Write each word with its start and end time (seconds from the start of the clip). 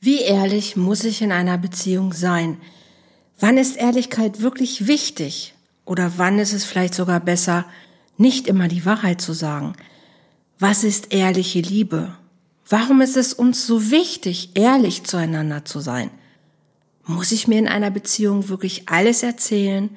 Wie 0.00 0.20
ehrlich 0.20 0.76
muss 0.76 1.02
ich 1.02 1.22
in 1.22 1.32
einer 1.32 1.58
Beziehung 1.58 2.12
sein? 2.12 2.58
Wann 3.40 3.58
ist 3.58 3.76
Ehrlichkeit 3.76 4.40
wirklich 4.40 4.86
wichtig? 4.86 5.54
Oder 5.84 6.12
wann 6.18 6.38
ist 6.38 6.52
es 6.52 6.64
vielleicht 6.64 6.94
sogar 6.94 7.18
besser, 7.18 7.64
nicht 8.16 8.46
immer 8.46 8.68
die 8.68 8.84
Wahrheit 8.84 9.20
zu 9.20 9.32
sagen? 9.32 9.74
Was 10.60 10.84
ist 10.84 11.12
ehrliche 11.12 11.60
Liebe? 11.60 12.16
Warum 12.68 13.00
ist 13.00 13.16
es 13.16 13.32
uns 13.32 13.66
so 13.66 13.90
wichtig, 13.90 14.50
ehrlich 14.54 15.04
zueinander 15.04 15.64
zu 15.64 15.80
sein? 15.80 16.10
Muss 17.04 17.32
ich 17.32 17.48
mir 17.48 17.58
in 17.58 17.68
einer 17.68 17.90
Beziehung 17.90 18.48
wirklich 18.48 18.88
alles 18.88 19.22
erzählen? 19.22 19.90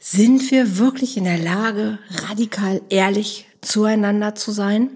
Sind 0.00 0.50
wir 0.50 0.78
wirklich 0.78 1.16
in 1.16 1.24
der 1.24 1.38
Lage, 1.38 1.98
radikal 2.28 2.80
ehrlich 2.88 3.46
zueinander 3.60 4.34
zu 4.34 4.52
sein? 4.52 4.90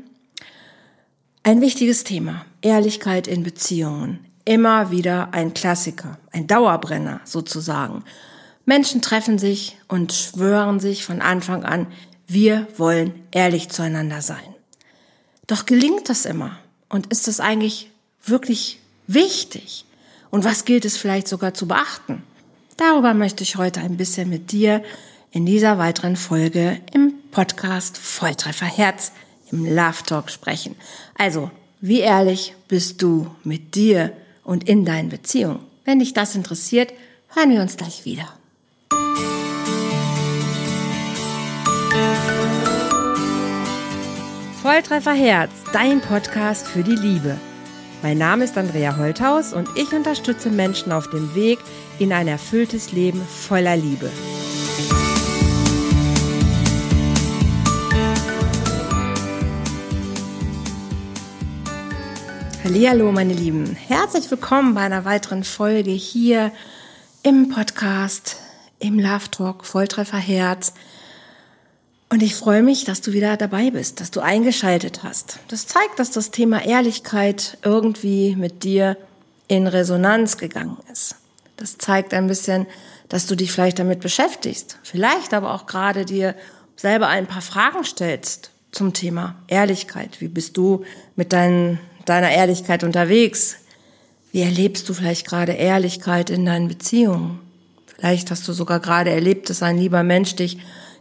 Ein 1.42 1.61
wichtiges 1.61 2.04
Thema. 2.04 2.46
Ehrlichkeit 2.62 3.27
in 3.27 3.42
Beziehungen. 3.42 4.26
Immer 4.44 4.90
wieder 4.90 5.32
ein 5.32 5.54
Klassiker, 5.54 6.18
ein 6.32 6.46
Dauerbrenner 6.46 7.21
sozusagen. 7.25 8.04
Menschen 8.64 9.02
treffen 9.02 9.39
sich 9.39 9.79
und 9.89 10.12
schwören 10.12 10.80
sich 10.80 11.04
von 11.04 11.21
Anfang 11.21 11.64
an, 11.64 11.86
wir 12.26 12.68
wollen 12.76 13.25
ehrlich 13.32 13.71
zueinander 13.71 14.22
sein. 14.22 14.54
Doch 15.46 15.66
gelingt 15.66 16.08
das 16.08 16.26
immer? 16.26 16.58
Und 16.88 17.08
ist 17.08 17.26
das 17.26 17.40
eigentlich 17.40 17.90
wirklich 18.25 18.80
wichtig? 19.07 19.85
Und 20.30 20.44
was 20.44 20.64
gilt 20.64 20.85
es 20.85 20.96
vielleicht 20.96 21.27
sogar 21.27 21.54
zu 21.54 21.66
beachten? 21.66 22.22
Darüber 22.77 23.14
möchte 23.14 23.43
ich 23.43 23.57
heute 23.57 23.80
ein 23.80 23.96
bisschen 23.96 24.29
mit 24.29 24.52
dir 24.52 24.82
in 25.32 25.44
dieser 25.44 25.79
weiteren 25.79 26.16
Folge 26.16 26.80
im 26.93 27.14
Podcast 27.30 27.99
Volltreffer 27.99 28.66
Herz 28.66 29.13
im 29.50 29.64
Love 29.64 30.02
Talk 30.07 30.30
sprechen. 30.30 30.77
Also, 31.18 31.50
wie 31.80 32.00
ehrlich 32.00 32.55
bist 32.69 33.02
du 33.02 33.27
mit 33.42 33.75
dir 33.75 34.12
und 34.44 34.69
in 34.69 34.84
deinen 34.84 35.08
Beziehungen? 35.08 35.61
Wenn 35.84 35.98
dich 35.98 36.12
das 36.12 36.34
interessiert, 36.34 36.92
hören 37.34 37.50
wir 37.50 37.62
uns 37.62 37.77
gleich 37.77 38.05
wieder. 38.05 38.28
Volltreffer 44.62 45.14
Herz, 45.14 45.50
dein 45.72 46.02
Podcast 46.02 46.66
für 46.66 46.82
die 46.82 46.94
Liebe. 46.94 47.38
Mein 48.02 48.18
Name 48.18 48.44
ist 48.44 48.58
Andrea 48.58 48.96
Holthaus 48.98 49.55
und 49.55 49.68
ich 49.77 49.92
unterstütze 49.92 50.50
Menschen 50.50 50.92
auf 50.92 51.08
dem 51.08 51.34
Weg 51.34 51.58
in 51.98 52.12
ein 52.12 52.28
erfülltes 52.28 52.92
Leben 52.92 53.22
voller 53.22 53.77
Liebe. 53.77 54.10
Hallo, 62.72 63.10
meine 63.10 63.34
Lieben. 63.34 63.74
Herzlich 63.74 64.30
willkommen 64.30 64.74
bei 64.74 64.82
einer 64.82 65.04
weiteren 65.04 65.42
Folge 65.42 65.90
hier 65.90 66.52
im 67.24 67.48
Podcast, 67.48 68.36
im 68.78 69.00
Love 69.00 69.28
Talk 69.32 69.66
Volltreffer 69.66 70.18
Herz. 70.18 70.72
Und 72.10 72.22
ich 72.22 72.36
freue 72.36 72.62
mich, 72.62 72.84
dass 72.84 73.00
du 73.00 73.12
wieder 73.12 73.36
dabei 73.36 73.72
bist, 73.72 74.00
dass 74.00 74.12
du 74.12 74.20
eingeschaltet 74.20 75.02
hast. 75.02 75.40
Das 75.48 75.66
zeigt, 75.66 75.98
dass 75.98 76.12
das 76.12 76.30
Thema 76.30 76.64
Ehrlichkeit 76.64 77.58
irgendwie 77.64 78.36
mit 78.36 78.62
dir 78.62 78.96
in 79.48 79.66
Resonanz 79.66 80.36
gegangen 80.36 80.78
ist. 80.92 81.16
Das 81.56 81.77
zeigt 81.77 82.14
ein 82.14 82.28
bisschen, 82.28 82.66
dass 83.08 83.27
du 83.27 83.34
dich 83.34 83.50
vielleicht 83.50 83.80
damit 83.80 83.98
beschäftigst. 83.98 84.78
Vielleicht 84.84 85.34
aber 85.34 85.55
auch 85.55 85.66
gerade 85.66 86.05
dir 86.05 86.36
selber 86.77 87.08
ein 87.08 87.27
paar 87.27 87.42
Fragen 87.42 87.82
stellst 87.82 88.52
zum 88.70 88.92
Thema 88.92 89.34
Ehrlichkeit. 89.48 90.20
Wie 90.20 90.28
bist 90.28 90.56
du 90.56 90.84
mit 91.16 91.32
deinen 91.32 91.80
deiner 92.11 92.30
Ehrlichkeit 92.30 92.84
unterwegs? 92.84 93.56
Wie 94.33 94.42
erlebst 94.42 94.89
du 94.89 94.94
vielleicht 94.94 95.27
gerade 95.27 95.53
Ehrlichkeit 95.53 96.28
in 96.28 96.44
deinen 96.44 96.69
Beziehungen? 96.69 97.41
Vielleicht 97.86 98.30
hast 98.30 98.47
du 98.48 98.52
sogar 98.52 98.80
gerade 98.80 99.11
erlebt, 99.11 99.48
dass 99.48 99.62
ein 99.62 99.78
lieber 99.78 100.02
Mensch 100.02 100.34
dich 100.34 100.58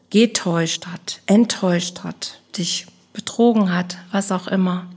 getäuscht 0.09 0.87
hat, 0.87 1.21
enttäuscht 1.25 2.03
hat, 2.03 2.39
dich 2.57 2.87
betrogen 3.13 3.73
hat, 3.73 3.97
was 4.11 4.31
auch 4.31 4.47
immer. 4.47 4.87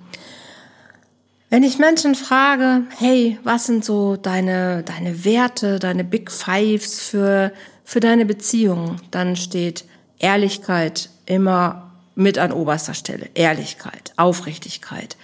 Wenn 1.49 1.63
ich 1.63 1.79
Menschen 1.79 2.15
frage, 2.15 2.83
hey, 2.99 3.39
was 3.45 3.67
sind 3.67 3.85
so 3.85 4.17
deine, 4.17 4.83
deine 4.83 5.25
Werte, 5.25 5.79
deine 5.79 6.05
Big 6.05 6.31
Fives 6.31 7.01
für, 7.01 7.53
für 7.85 8.01
deine 8.01 8.25
Beziehung, 8.25 8.97
dann 9.11 9.37
steht 9.37 9.85
Ehrlichkeit 10.19 11.11
immer 11.27 11.91
mit 12.15 12.39
an 12.39 12.53
oberster 12.53 12.95
Stelle. 12.95 13.29
Ehrlichkeit, 13.35 14.13
Aufrichtigkeit. 14.17 15.17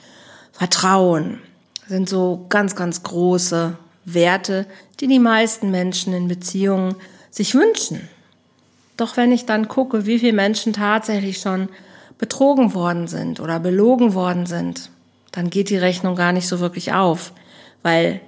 Vertrauen 0.59 1.39
sind 1.87 2.09
so 2.09 2.47
ganz, 2.49 2.75
ganz 2.75 3.05
große 3.05 3.77
Werte, 4.05 4.67
die 4.99 5.07
die 5.07 5.21
meisten 5.21 5.71
Menschen 5.71 6.13
in 6.13 6.27
Beziehungen 6.27 6.97
sich 7.31 7.55
wünschen. 7.55 8.09
Doch 8.97 9.17
wenn 9.17 9.31
ich 9.31 9.47
dann 9.47 9.69
gucke, 9.69 10.05
wie 10.05 10.19
viele 10.19 10.33
Menschen 10.33 10.73
tatsächlich 10.73 11.41
schon 11.41 11.69
betrogen 12.19 12.75
worden 12.75 13.07
sind 13.07 13.39
oder 13.39 13.61
belogen 13.61 14.15
worden 14.15 14.47
sind, 14.47 14.91
dann 15.31 15.49
geht 15.49 15.71
die 15.71 15.77
Rechnung 15.77 16.17
gar 16.17 16.33
nicht 16.33 16.49
so 16.49 16.59
wirklich 16.59 16.93
auf, 16.93 17.33
weil 17.85 18.21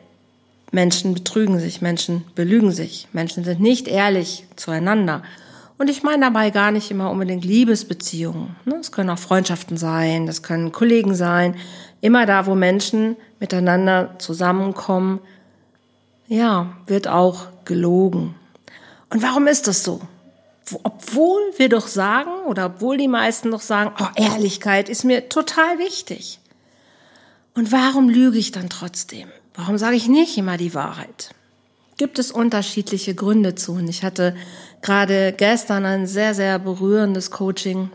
Menschen 0.71 1.15
betrügen 1.15 1.59
sich, 1.59 1.83
Menschen 1.83 2.25
belügen 2.37 2.71
sich, 2.71 3.09
Menschen 3.13 3.43
sind 3.43 3.61
nicht 3.61 3.89
ehrlich 3.89 4.45
zueinander. 4.55 5.25
Und 5.81 5.89
ich 5.89 6.03
meine 6.03 6.27
dabei 6.27 6.51
gar 6.51 6.73
nicht 6.73 6.91
immer 6.91 7.11
unbedingt 7.11 7.43
Liebesbeziehungen. 7.43 8.55
Es 8.79 8.93
können 8.93 9.09
auch 9.09 9.19
Freundschaften 9.19 9.79
sein, 9.79 10.27
das 10.27 10.43
können 10.43 10.73
Kollegen 10.73 11.15
sein, 11.15 11.57
Immer 12.01 12.25
da, 12.25 12.47
wo 12.47 12.55
Menschen 12.55 13.17
miteinander 13.41 14.15
zusammenkommen, 14.19 15.21
ja, 16.29 16.77
wird 16.87 17.09
auch 17.09 17.49
gelogen. 17.65 18.35
Und 19.11 19.23
warum 19.23 19.47
ist 19.47 19.67
das 19.67 19.85
so? 19.85 20.01
Obwohl 20.83 21.41
wir 21.57 21.69
doch 21.69 21.89
sagen, 21.89 22.31
oder 22.47 22.67
obwohl 22.67 22.97
die 22.97 23.09
meisten 23.09 23.51
doch 23.51 23.61
sagen, 23.61 23.93
oh, 24.01 24.07
Ehrlichkeit 24.15 24.89
ist 24.89 25.05
mir 25.05 25.29
total 25.29 25.79
wichtig. 25.79 26.39
Und 27.55 27.73
warum 27.73 28.09
lüge 28.09 28.39
ich 28.39 28.53
dann 28.53 28.71
trotzdem? 28.71 29.29
Warum 29.55 29.77
sage 29.77 29.97
ich 29.97 30.09
nicht 30.09 30.39
immer 30.39 30.57
die 30.57 30.75
Wahrheit? 30.75 31.35
Gibt 31.97 32.19
es 32.19 32.31
unterschiedliche 32.31 33.15
Gründe 33.15 33.57
zu. 33.57 33.73
Und 33.73 33.89
ich 33.89 34.05
hatte 34.05 34.37
gerade 34.83 35.33
gestern 35.37 35.85
ein 35.85 36.07
sehr, 36.07 36.35
sehr 36.35 36.59
berührendes 36.59 37.31
Coaching 37.31 37.91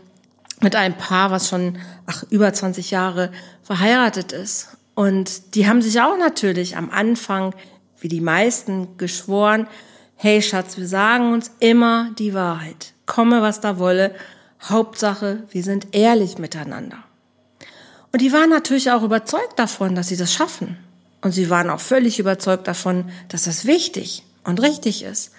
mit 0.60 0.74
einem 0.76 0.96
Paar, 0.96 1.30
was 1.30 1.48
schon 1.48 1.78
ach, 2.06 2.24
über 2.30 2.52
20 2.52 2.90
Jahre 2.90 3.30
verheiratet 3.62 4.32
ist. 4.32 4.76
Und 4.94 5.54
die 5.54 5.68
haben 5.68 5.82
sich 5.82 6.00
auch 6.00 6.16
natürlich 6.16 6.76
am 6.76 6.90
Anfang, 6.90 7.54
wie 8.00 8.08
die 8.08 8.20
meisten, 8.20 8.96
geschworen, 8.96 9.66
hey 10.14 10.40
Schatz, 10.40 10.78
wir 10.78 10.88
sagen 10.88 11.32
uns 11.32 11.50
immer 11.60 12.10
die 12.18 12.32
Wahrheit. 12.32 12.94
Komme, 13.04 13.42
was 13.42 13.60
da 13.60 13.78
wolle. 13.78 14.14
Hauptsache, 14.62 15.42
wir 15.50 15.62
sind 15.62 15.88
ehrlich 15.94 16.38
miteinander. 16.38 16.98
Und 18.12 18.22
die 18.22 18.32
waren 18.32 18.48
natürlich 18.48 18.90
auch 18.90 19.02
überzeugt 19.02 19.58
davon, 19.58 19.94
dass 19.94 20.08
sie 20.08 20.16
das 20.16 20.32
schaffen. 20.32 20.78
Und 21.20 21.32
sie 21.32 21.50
waren 21.50 21.68
auch 21.68 21.80
völlig 21.80 22.18
überzeugt 22.18 22.66
davon, 22.66 23.10
dass 23.28 23.44
das 23.44 23.66
wichtig 23.66 24.24
und 24.44 24.62
richtig 24.62 25.02
ist. 25.02 25.32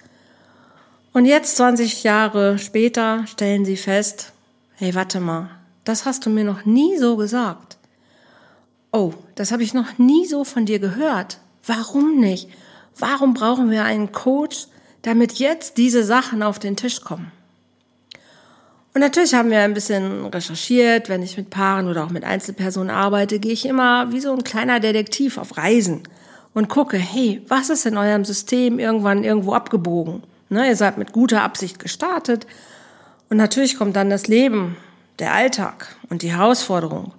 Und 1.18 1.24
jetzt, 1.24 1.56
20 1.56 2.04
Jahre 2.04 2.60
später, 2.60 3.26
stellen 3.26 3.64
sie 3.64 3.76
fest, 3.76 4.32
hey, 4.76 4.94
warte 4.94 5.18
mal, 5.18 5.50
das 5.82 6.06
hast 6.06 6.24
du 6.24 6.30
mir 6.30 6.44
noch 6.44 6.64
nie 6.64 6.96
so 6.96 7.16
gesagt. 7.16 7.76
Oh, 8.92 9.12
das 9.34 9.50
habe 9.50 9.64
ich 9.64 9.74
noch 9.74 9.98
nie 9.98 10.26
so 10.26 10.44
von 10.44 10.64
dir 10.64 10.78
gehört. 10.78 11.40
Warum 11.66 12.20
nicht? 12.20 12.48
Warum 12.96 13.34
brauchen 13.34 13.68
wir 13.72 13.82
einen 13.82 14.12
Coach, 14.12 14.68
damit 15.02 15.40
jetzt 15.40 15.76
diese 15.76 16.04
Sachen 16.04 16.40
auf 16.40 16.60
den 16.60 16.76
Tisch 16.76 17.00
kommen? 17.00 17.32
Und 18.94 19.00
natürlich 19.00 19.34
haben 19.34 19.50
wir 19.50 19.58
ein 19.58 19.74
bisschen 19.74 20.24
recherchiert. 20.26 21.08
Wenn 21.08 21.24
ich 21.24 21.36
mit 21.36 21.50
Paaren 21.50 21.88
oder 21.88 22.04
auch 22.04 22.10
mit 22.10 22.22
Einzelpersonen 22.22 22.90
arbeite, 22.90 23.40
gehe 23.40 23.54
ich 23.54 23.66
immer 23.66 24.12
wie 24.12 24.20
so 24.20 24.32
ein 24.32 24.44
kleiner 24.44 24.78
Detektiv 24.78 25.36
auf 25.36 25.56
Reisen 25.56 26.04
und 26.54 26.68
gucke, 26.68 26.96
hey, 26.96 27.42
was 27.48 27.70
ist 27.70 27.86
in 27.86 27.96
eurem 27.96 28.24
System 28.24 28.78
irgendwann 28.78 29.24
irgendwo 29.24 29.54
abgebogen? 29.54 30.22
Ne, 30.50 30.68
ihr 30.68 30.76
seid 30.76 30.98
mit 30.98 31.12
guter 31.12 31.42
Absicht 31.42 31.78
gestartet, 31.78 32.46
und 33.28 33.36
natürlich 33.36 33.76
kommt 33.76 33.96
dann 33.96 34.10
das 34.10 34.26
Leben, 34.26 34.76
der 35.18 35.34
Alltag 35.34 35.96
und 36.08 36.22
die 36.22 36.32
Herausforderung. 36.32 37.12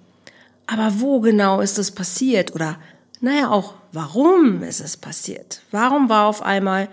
Aber 0.66 1.00
wo 1.00 1.20
genau 1.20 1.60
ist 1.60 1.78
es 1.78 1.92
passiert? 1.92 2.54
Oder 2.54 2.76
naja, 3.20 3.50
auch 3.50 3.74
warum 3.92 4.62
ist 4.62 4.80
es 4.80 4.96
passiert? 4.96 5.62
Warum 5.70 6.08
war 6.08 6.26
auf 6.26 6.42
einmal 6.42 6.88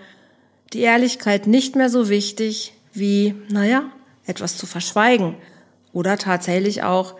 die 0.74 0.82
Ehrlichkeit 0.82 1.48
nicht 1.48 1.76
mehr 1.76 1.90
so 1.90 2.10
wichtig 2.10 2.74
wie, 2.94 3.36
naja, 3.50 3.84
etwas 4.26 4.58
zu 4.58 4.66
verschweigen 4.66 5.36
oder 5.94 6.18
tatsächlich 6.18 6.84
auch 6.84 7.16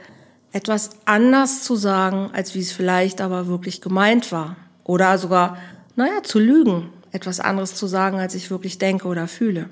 etwas 0.52 0.92
anders 1.06 1.64
zu 1.64 1.76
sagen, 1.76 2.30
als 2.34 2.56
wie 2.56 2.60
es 2.60 2.72
vielleicht 2.72 3.22
aber 3.22 3.48
wirklich 3.48 3.82
gemeint 3.82 4.32
war. 4.32 4.56
Oder 4.84 5.18
sogar, 5.18 5.58
naja, 5.96 6.24
zu 6.24 6.40
lügen, 6.40 6.90
etwas 7.18 7.40
anderes 7.40 7.76
zu 7.76 7.88
sagen, 7.88 8.20
als 8.20 8.36
ich 8.36 8.50
wirklich 8.50 8.78
denke 8.78 9.08
oder 9.08 9.28
fühle. 9.28 9.70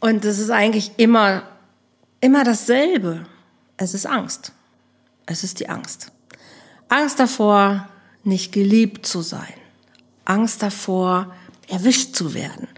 Und 0.00 0.24
es 0.24 0.38
ist 0.38 0.50
eigentlich 0.50 0.92
immer, 0.96 1.42
immer 2.20 2.44
dasselbe. 2.44 3.26
Es 3.76 3.94
ist 3.94 4.06
Angst. 4.06 4.52
Es 5.26 5.44
ist 5.44 5.60
die 5.60 5.68
Angst. 5.68 6.12
Angst 6.88 7.18
davor, 7.20 7.88
nicht 8.24 8.52
geliebt 8.52 9.06
zu 9.06 9.22
sein. 9.22 9.54
Angst 10.24 10.62
davor, 10.62 11.34
erwischt 11.68 12.14
zu 12.14 12.34
werden. 12.34 12.68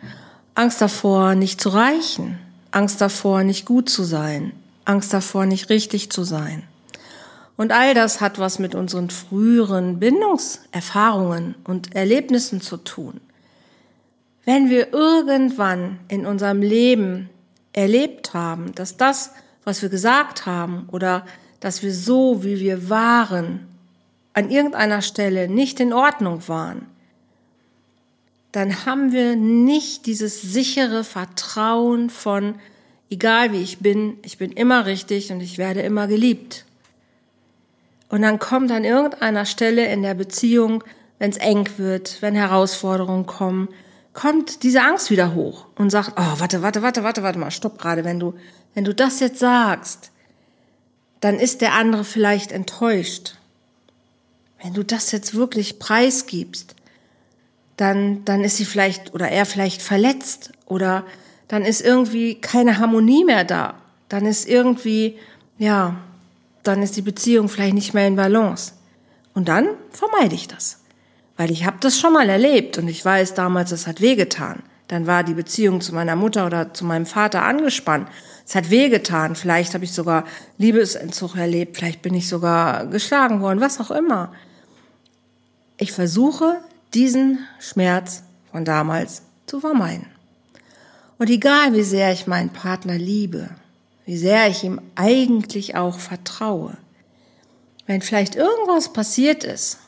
Angst 0.54 0.80
davor, 0.80 1.34
nicht 1.34 1.60
zu 1.60 1.68
reichen. 1.68 2.38
Angst 2.70 3.00
davor, 3.00 3.44
nicht 3.44 3.66
gut 3.66 3.88
zu 3.88 4.04
sein. 4.04 4.52
Angst 4.84 5.12
davor, 5.12 5.46
nicht 5.46 5.68
richtig 5.68 6.10
zu 6.10 6.24
sein. 6.24 6.62
Und 7.56 7.72
all 7.72 7.94
das 7.94 8.20
hat 8.20 8.38
was 8.38 8.58
mit 8.58 8.74
unseren 8.74 9.10
früheren 9.10 10.00
Bindungserfahrungen 10.00 11.54
und 11.64 11.94
Erlebnissen 11.94 12.60
zu 12.60 12.76
tun. 12.78 13.20
Wenn 14.44 14.70
wir 14.70 14.92
irgendwann 14.92 16.00
in 16.08 16.26
unserem 16.26 16.60
Leben 16.60 17.30
erlebt 17.72 18.34
haben, 18.34 18.74
dass 18.74 18.96
das, 18.96 19.30
was 19.64 19.82
wir 19.82 19.88
gesagt 19.88 20.46
haben 20.46 20.88
oder 20.90 21.24
dass 21.60 21.82
wir 21.82 21.94
so, 21.94 22.44
wie 22.44 22.60
wir 22.60 22.90
waren, 22.90 23.66
an 24.34 24.50
irgendeiner 24.50 25.00
Stelle 25.00 25.48
nicht 25.48 25.78
in 25.80 25.92
Ordnung 25.92 26.46
waren, 26.48 26.86
dann 28.52 28.84
haben 28.84 29.12
wir 29.12 29.36
nicht 29.36 30.06
dieses 30.06 30.42
sichere 30.42 31.04
Vertrauen 31.04 32.10
von, 32.10 32.56
egal 33.10 33.52
wie 33.52 33.62
ich 33.62 33.78
bin, 33.78 34.18
ich 34.22 34.38
bin 34.38 34.52
immer 34.52 34.86
richtig 34.86 35.32
und 35.32 35.40
ich 35.40 35.58
werde 35.58 35.80
immer 35.80 36.06
geliebt. 36.06 36.64
Und 38.08 38.22
dann 38.22 38.38
kommt 38.38 38.70
an 38.70 38.84
irgendeiner 38.84 39.46
Stelle 39.46 39.86
in 39.86 40.02
der 40.02 40.14
Beziehung, 40.14 40.84
wenn 41.18 41.30
es 41.30 41.36
eng 41.36 41.68
wird, 41.76 42.20
wenn 42.20 42.34
Herausforderungen 42.34 43.26
kommen, 43.26 43.68
kommt 44.12 44.62
diese 44.62 44.82
Angst 44.82 45.10
wieder 45.10 45.34
hoch 45.34 45.66
und 45.74 45.90
sagt, 45.90 46.12
oh, 46.16 46.38
warte, 46.40 46.62
warte, 46.62 46.82
warte, 46.82 47.02
warte, 47.02 47.22
warte 47.22 47.38
mal, 47.38 47.50
stopp 47.50 47.78
gerade, 47.78 48.04
wenn 48.04 48.20
du, 48.20 48.34
wenn 48.74 48.84
du 48.84 48.94
das 48.94 49.20
jetzt 49.20 49.40
sagst, 49.40 50.10
dann 51.20 51.38
ist 51.38 51.60
der 51.60 51.72
andere 51.72 52.04
vielleicht 52.04 52.52
enttäuscht. 52.52 53.36
Wenn 54.62 54.74
du 54.74 54.84
das 54.84 55.10
jetzt 55.10 55.34
wirklich 55.34 55.78
preisgibst, 55.78 56.74
dann, 57.76 58.24
dann 58.24 58.44
ist 58.44 58.56
sie 58.56 58.64
vielleicht 58.64 59.14
oder 59.14 59.28
er 59.28 59.46
vielleicht 59.46 59.82
verletzt 59.82 60.52
oder 60.66 61.04
dann 61.48 61.64
ist 61.64 61.80
irgendwie 61.80 62.36
keine 62.36 62.78
Harmonie 62.78 63.24
mehr 63.24 63.44
da. 63.44 63.74
Dann 64.08 64.26
ist 64.26 64.48
irgendwie, 64.48 65.18
ja, 65.58 65.96
dann 66.64 66.82
ist 66.82 66.96
die 66.96 67.02
Beziehung 67.02 67.48
vielleicht 67.48 67.74
nicht 67.74 67.94
mehr 67.94 68.06
in 68.06 68.16
Balance. 68.16 68.72
Und 69.34 69.48
dann 69.48 69.68
vermeide 69.90 70.34
ich 70.34 70.48
das. 70.48 70.80
Weil 71.36 71.50
ich 71.50 71.66
habe 71.66 71.76
das 71.80 71.98
schon 71.98 72.12
mal 72.12 72.28
erlebt 72.28 72.78
und 72.78 72.88
ich 72.88 73.04
weiß 73.04 73.34
damals, 73.34 73.72
es 73.72 73.86
hat 73.86 74.00
wehgetan. 74.00 74.62
Dann 74.88 75.06
war 75.06 75.24
die 75.24 75.34
Beziehung 75.34 75.80
zu 75.80 75.94
meiner 75.94 76.14
Mutter 76.14 76.46
oder 76.46 76.74
zu 76.74 76.84
meinem 76.84 77.06
Vater 77.06 77.42
angespannt. 77.42 78.08
Es 78.46 78.54
hat 78.54 78.70
wehgetan. 78.70 79.34
Vielleicht 79.34 79.74
habe 79.74 79.84
ich 79.84 79.92
sogar 79.92 80.24
Liebesentzug 80.58 81.36
erlebt. 81.36 81.76
Vielleicht 81.76 82.02
bin 82.02 82.14
ich 82.14 82.28
sogar 82.28 82.86
geschlagen 82.86 83.40
worden. 83.40 83.60
Was 83.60 83.80
auch 83.80 83.90
immer. 83.90 84.32
Ich 85.78 85.92
versuche, 85.92 86.60
diesen 86.92 87.38
Schmerz 87.58 88.22
von 88.52 88.64
damals 88.64 89.22
zu 89.46 89.58
vermeiden. 89.60 90.06
Und 91.18 91.30
egal 91.30 91.72
wie 91.72 91.82
sehr 91.82 92.12
ich 92.12 92.26
meinen 92.26 92.50
Partner 92.50 92.98
liebe, 92.98 93.48
wie 94.04 94.16
sehr 94.16 94.48
ich 94.48 94.64
ihm 94.64 94.80
eigentlich 94.94 95.76
auch 95.76 95.98
vertraue, 95.98 96.76
wenn 97.86 98.02
vielleicht 98.02 98.34
irgendwas 98.34 98.92
passiert 98.92 99.44
ist, 99.44 99.78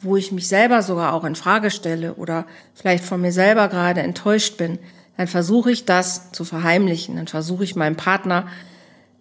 wo 0.00 0.16
ich 0.16 0.32
mich 0.32 0.48
selber 0.48 0.82
sogar 0.82 1.12
auch 1.12 1.24
in 1.24 1.34
Frage 1.34 1.70
stelle 1.70 2.14
oder 2.14 2.46
vielleicht 2.74 3.04
von 3.04 3.20
mir 3.20 3.32
selber 3.32 3.68
gerade 3.68 4.00
enttäuscht 4.00 4.56
bin, 4.56 4.78
dann 5.16 5.26
versuche 5.26 5.72
ich 5.72 5.84
das 5.84 6.30
zu 6.30 6.44
verheimlichen, 6.44 7.16
dann 7.16 7.26
versuche 7.26 7.64
ich 7.64 7.76
meinem 7.76 7.96
Partner 7.96 8.46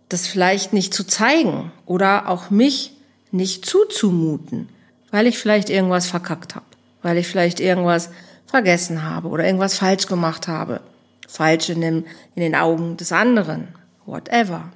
das 0.09 0.27
vielleicht 0.27 0.71
nicht 0.71 0.93
zu 0.93 1.05
zeigen 1.05 1.71
oder 1.85 2.29
auch 2.29 2.49
mich 2.49 2.93
nicht 3.31 3.65
zuzumuten, 3.65 4.69
weil 5.11 5.27
ich 5.27 5.37
vielleicht 5.37 5.69
irgendwas 5.69 6.07
verkackt 6.07 6.55
habe, 6.55 6.65
weil 7.01 7.17
ich 7.17 7.27
vielleicht 7.27 7.59
irgendwas 7.59 8.09
vergessen 8.45 9.03
habe 9.03 9.27
oder 9.27 9.45
irgendwas 9.45 9.77
falsch 9.77 10.05
gemacht 10.05 10.47
habe. 10.47 10.79
Falsch 11.27 11.69
in, 11.69 11.81
dem, 11.81 12.05
in 12.35 12.41
den 12.41 12.55
Augen 12.55 12.95
des 12.95 13.11
anderen, 13.11 13.67
whatever. 14.07 14.71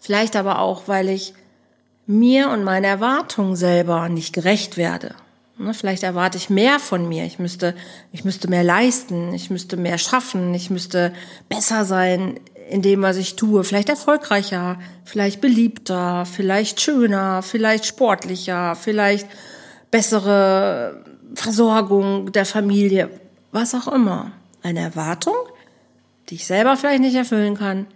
Vielleicht 0.00 0.36
aber 0.36 0.60
auch, 0.60 0.88
weil 0.88 1.10
ich 1.10 1.34
mir 2.06 2.48
und 2.48 2.64
meinen 2.64 2.84
Erwartungen 2.84 3.56
selber 3.56 4.08
nicht 4.08 4.32
gerecht 4.32 4.78
werde. 4.78 5.14
Ne, 5.58 5.74
vielleicht 5.74 6.04
erwarte 6.04 6.38
ich 6.38 6.48
mehr 6.48 6.78
von 6.78 7.08
mir. 7.08 7.24
Ich 7.24 7.38
müsste, 7.38 7.74
ich 8.12 8.24
müsste 8.24 8.48
mehr 8.48 8.62
leisten. 8.62 9.34
Ich 9.34 9.50
müsste 9.50 9.76
mehr 9.76 9.98
schaffen. 9.98 10.54
Ich 10.54 10.70
müsste 10.70 11.12
besser 11.48 11.84
sein 11.84 12.40
in 12.70 12.80
dem, 12.80 13.02
was 13.02 13.16
ich 13.16 13.36
tue. 13.36 13.64
Vielleicht 13.64 13.88
erfolgreicher, 13.88 14.78
vielleicht 15.04 15.40
beliebter, 15.40 16.26
vielleicht 16.26 16.80
schöner, 16.80 17.42
vielleicht 17.42 17.86
sportlicher, 17.86 18.76
vielleicht 18.76 19.26
bessere 19.90 21.04
Versorgung 21.34 22.32
der 22.32 22.44
Familie, 22.44 23.10
was 23.52 23.74
auch 23.74 23.88
immer. 23.88 24.32
Eine 24.62 24.80
Erwartung, 24.80 25.34
die 26.28 26.36
ich 26.36 26.46
selber 26.46 26.76
vielleicht 26.76 27.00
nicht 27.00 27.16
erfüllen 27.16 27.56
kann, 27.56 27.86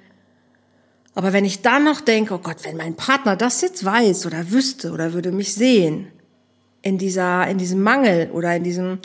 aber 1.15 1.33
wenn 1.33 1.45
ich 1.45 1.63
dann 1.63 1.85
noch 1.85 2.01
denke, 2.01 2.35
oh 2.35 2.39
Gott, 2.39 2.65
wenn 2.65 2.77
mein 2.77 2.95
Partner 2.95 3.37
das 3.37 3.61
jetzt 3.61 3.85
weiß 3.85 4.27
oder 4.27 4.51
wüsste 4.51 4.93
oder 4.93 5.13
würde 5.13 5.31
mich 5.31 5.55
sehen, 5.55 6.09
in 6.81 6.99
dieser, 6.99 7.47
in 7.49 7.59
diesem 7.59 7.83
Mangel 7.83 8.31
oder 8.33 8.57
in 8.57 8.65
diesem, 8.65 8.99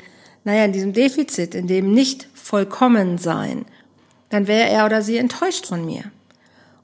naja, 0.43 0.65
in 0.65 0.71
diesem 0.71 0.93
Defizit, 0.93 1.53
in 1.53 1.67
dem 1.67 1.91
nicht 1.91 2.27
vollkommen 2.33 3.17
sein, 3.17 3.65
dann 4.29 4.47
wäre 4.47 4.69
er 4.69 4.85
oder 4.85 5.01
sie 5.01 5.17
enttäuscht 5.17 5.67
von 5.67 5.85
mir. 5.85 6.03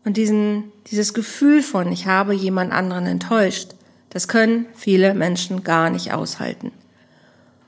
Und 0.05 0.17
diesen, 0.17 0.71
dieses 0.87 1.13
Gefühl 1.13 1.63
von, 1.63 1.91
ich 1.91 2.05
habe 2.05 2.33
jemand 2.33 2.73
anderen 2.73 3.05
enttäuscht, 3.05 3.69
das 4.09 4.27
können 4.27 4.67
viele 4.75 5.13
Menschen 5.13 5.63
gar 5.63 5.89
nicht 5.89 6.13
aushalten. 6.13 6.71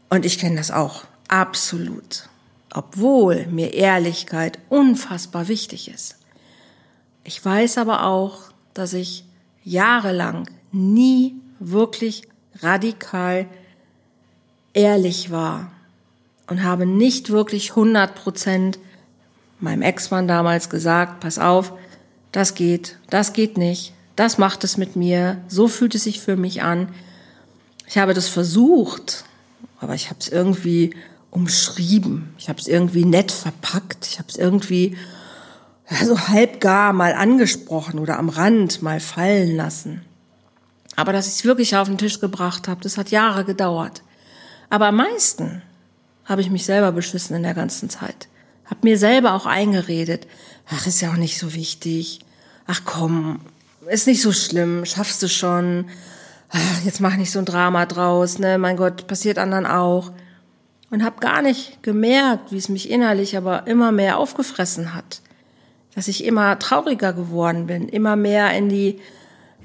Und 0.09 0.25
ich 0.25 0.37
kenne 0.37 0.57
das 0.57 0.69
auch, 0.69 1.05
absolut. 1.27 2.29
Obwohl 2.75 3.47
mir 3.47 3.73
Ehrlichkeit 3.73 4.59
unfassbar 4.67 5.47
wichtig 5.47 5.89
ist. 5.89 6.17
Ich 7.23 7.43
weiß 7.43 7.77
aber 7.77 8.05
auch, 8.05 8.51
dass 8.73 8.91
ich 8.91 9.23
jahrelang 9.63 10.49
nie 10.73 11.35
wirklich 11.59 12.27
radikal 12.59 13.47
ehrlich 14.73 15.31
war 15.31 15.71
und 16.47 16.63
habe 16.63 16.85
nicht 16.85 17.29
wirklich 17.29 17.69
100 17.69 18.13
Prozent 18.13 18.77
meinem 19.61 19.81
Ex-Mann 19.81 20.27
damals 20.27 20.69
gesagt, 20.69 21.21
pass 21.21 21.39
auf, 21.39 21.71
das 22.33 22.55
geht, 22.55 22.97
das 23.09 23.31
geht 23.31 23.57
nicht, 23.57 23.93
das 24.17 24.37
macht 24.37 24.65
es 24.65 24.75
mit 24.75 24.97
mir, 24.97 25.37
so 25.47 25.69
fühlt 25.69 25.95
es 25.95 26.03
sich 26.03 26.19
für 26.19 26.35
mich 26.35 26.61
an. 26.61 26.89
Ich 27.87 27.97
habe 27.97 28.13
das 28.13 28.27
versucht, 28.27 29.23
aber 29.79 29.95
ich 29.95 30.09
habe 30.09 30.19
es 30.19 30.27
irgendwie 30.27 30.93
umschrieben, 31.35 32.33
ich 32.37 32.47
habe 32.47 32.59
es 32.59 32.67
irgendwie 32.67 33.03
nett 33.03 33.31
verpackt, 33.31 34.07
ich 34.07 34.19
habe 34.19 34.29
es 34.29 34.37
irgendwie 34.37 34.97
ja, 35.89 36.05
so 36.05 36.27
halb 36.29 36.61
gar 36.61 36.93
mal 36.93 37.13
angesprochen 37.13 37.99
oder 37.99 38.17
am 38.17 38.29
Rand 38.29 38.81
mal 38.81 38.99
fallen 38.99 39.55
lassen. 39.55 40.01
Aber 40.95 41.11
dass 41.11 41.27
ich 41.27 41.33
es 41.33 41.45
wirklich 41.45 41.75
auf 41.75 41.89
den 41.89 41.97
Tisch 41.97 42.21
gebracht 42.21 42.67
habe, 42.69 42.81
das 42.81 42.97
hat 42.97 43.11
Jahre 43.11 43.43
gedauert. 43.43 44.01
Aber 44.69 44.87
am 44.87 44.95
meisten 44.95 45.61
habe 46.23 46.41
ich 46.41 46.49
mich 46.49 46.65
selber 46.65 46.93
beschissen 46.93 47.35
in 47.35 47.43
der 47.43 47.53
ganzen 47.53 47.89
Zeit. 47.89 48.29
Hab 48.65 48.83
mir 48.83 48.97
selber 48.97 49.33
auch 49.33 49.45
eingeredet, 49.45 50.27
ach, 50.69 50.87
ist 50.87 51.01
ja 51.01 51.11
auch 51.11 51.17
nicht 51.17 51.37
so 51.37 51.53
wichtig. 51.53 52.21
Ach 52.65 52.81
komm, 52.85 53.41
ist 53.87 54.07
nicht 54.07 54.21
so 54.21 54.31
schlimm, 54.31 54.85
schaffst 54.85 55.21
du 55.21 55.27
schon. 55.27 55.89
Ach, 56.49 56.81
jetzt 56.85 57.01
mach 57.01 57.17
nicht 57.17 57.31
so 57.31 57.39
ein 57.39 57.45
Drama 57.45 57.85
draus, 57.85 58.39
ne? 58.39 58.57
Mein 58.57 58.77
Gott, 58.77 59.05
passiert 59.05 59.37
anderen 59.37 59.65
auch. 59.65 60.11
Und 60.95 61.03
hab 61.03 61.19
gar 61.19 61.41
nicht 61.41 61.83
gemerkt, 61.83 62.51
wie 62.53 62.57
es 62.57 62.69
mich 62.69 62.89
innerlich 62.89 63.35
aber 63.35 63.67
immer 63.67 63.91
mehr 63.91 64.17
aufgefressen 64.17 64.95
hat 64.95 65.21
dass 65.95 66.09
ich 66.09 66.25
immer 66.25 66.59
trauriger 66.59 67.13
geworden 67.13 67.67
bin, 67.67 67.87
immer 67.87 68.17
mehr 68.17 68.51
in 68.51 68.69
die, 68.69 68.99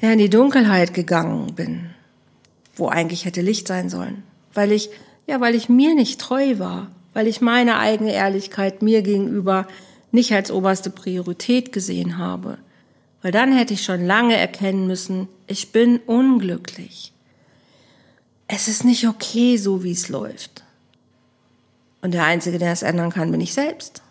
ja, 0.00 0.12
in 0.12 0.18
die 0.18 0.30
Dunkelheit 0.30 0.94
gegangen 0.94 1.54
bin, 1.54 1.90
wo 2.76 2.88
eigentlich 2.88 3.24
hätte 3.24 3.42
Licht 3.42 3.66
sein 3.66 3.90
sollen, 3.90 4.22
weil 4.54 4.72
ich, 4.72 4.90
ja, 5.26 5.40
weil 5.40 5.56
ich 5.56 5.68
mir 5.68 5.94
nicht 5.94 6.20
treu 6.20 6.58
war, 6.58 6.90
weil 7.12 7.26
ich 7.26 7.40
meine 7.40 7.78
eigene 7.78 8.12
Ehrlichkeit 8.12 8.80
mir 8.80 9.02
gegenüber 9.02 9.66
nicht 10.12 10.32
als 10.32 10.52
oberste 10.52 10.90
Priorität 10.90 11.72
gesehen 11.72 12.16
habe. 12.16 12.58
Weil 13.22 13.32
dann 13.32 13.52
hätte 13.52 13.74
ich 13.74 13.84
schon 13.84 14.06
lange 14.06 14.36
erkennen 14.36 14.86
müssen, 14.86 15.28
ich 15.46 15.72
bin 15.72 15.98
unglücklich. 15.98 17.12
Es 18.46 18.66
ist 18.66 18.84
nicht 18.84 19.06
okay, 19.06 19.56
so 19.56 19.84
wie 19.84 19.92
es 19.92 20.08
läuft. 20.08 20.62
Und 22.02 22.12
der 22.12 22.24
Einzige, 22.24 22.58
der 22.58 22.72
es 22.72 22.82
ändern 22.82 23.10
kann, 23.10 23.30
bin 23.30 23.40
ich 23.40 23.52
selbst. 23.52 24.02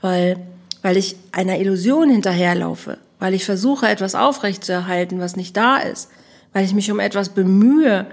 Weil 0.00 0.36
weil 0.82 0.96
ich 0.96 1.16
einer 1.32 1.58
Illusion 1.58 2.10
hinterherlaufe, 2.10 2.98
weil 3.18 3.34
ich 3.34 3.44
versuche, 3.44 3.88
etwas 3.88 4.14
aufrechtzuerhalten, 4.14 5.20
was 5.20 5.36
nicht 5.36 5.56
da 5.56 5.78
ist, 5.78 6.08
weil 6.52 6.64
ich 6.64 6.74
mich 6.74 6.90
um 6.90 7.00
etwas 7.00 7.30
bemühe, 7.30 8.06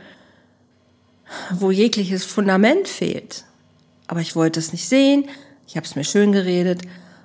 wo 1.52 1.72
jegliches 1.72 2.26
Fundament 2.26 2.88
fehlt. 2.88 3.46
Aber 4.08 4.22
ich 4.22 4.36
wollte 4.36 4.60
es 4.60 4.72
nicht 4.72 4.88
sehen, 4.88 5.26
ich 5.68 5.76
habe 5.76 5.86
es 5.86 5.96
mir 5.96 6.04
schön 6.04 6.32
geredet 6.32 6.82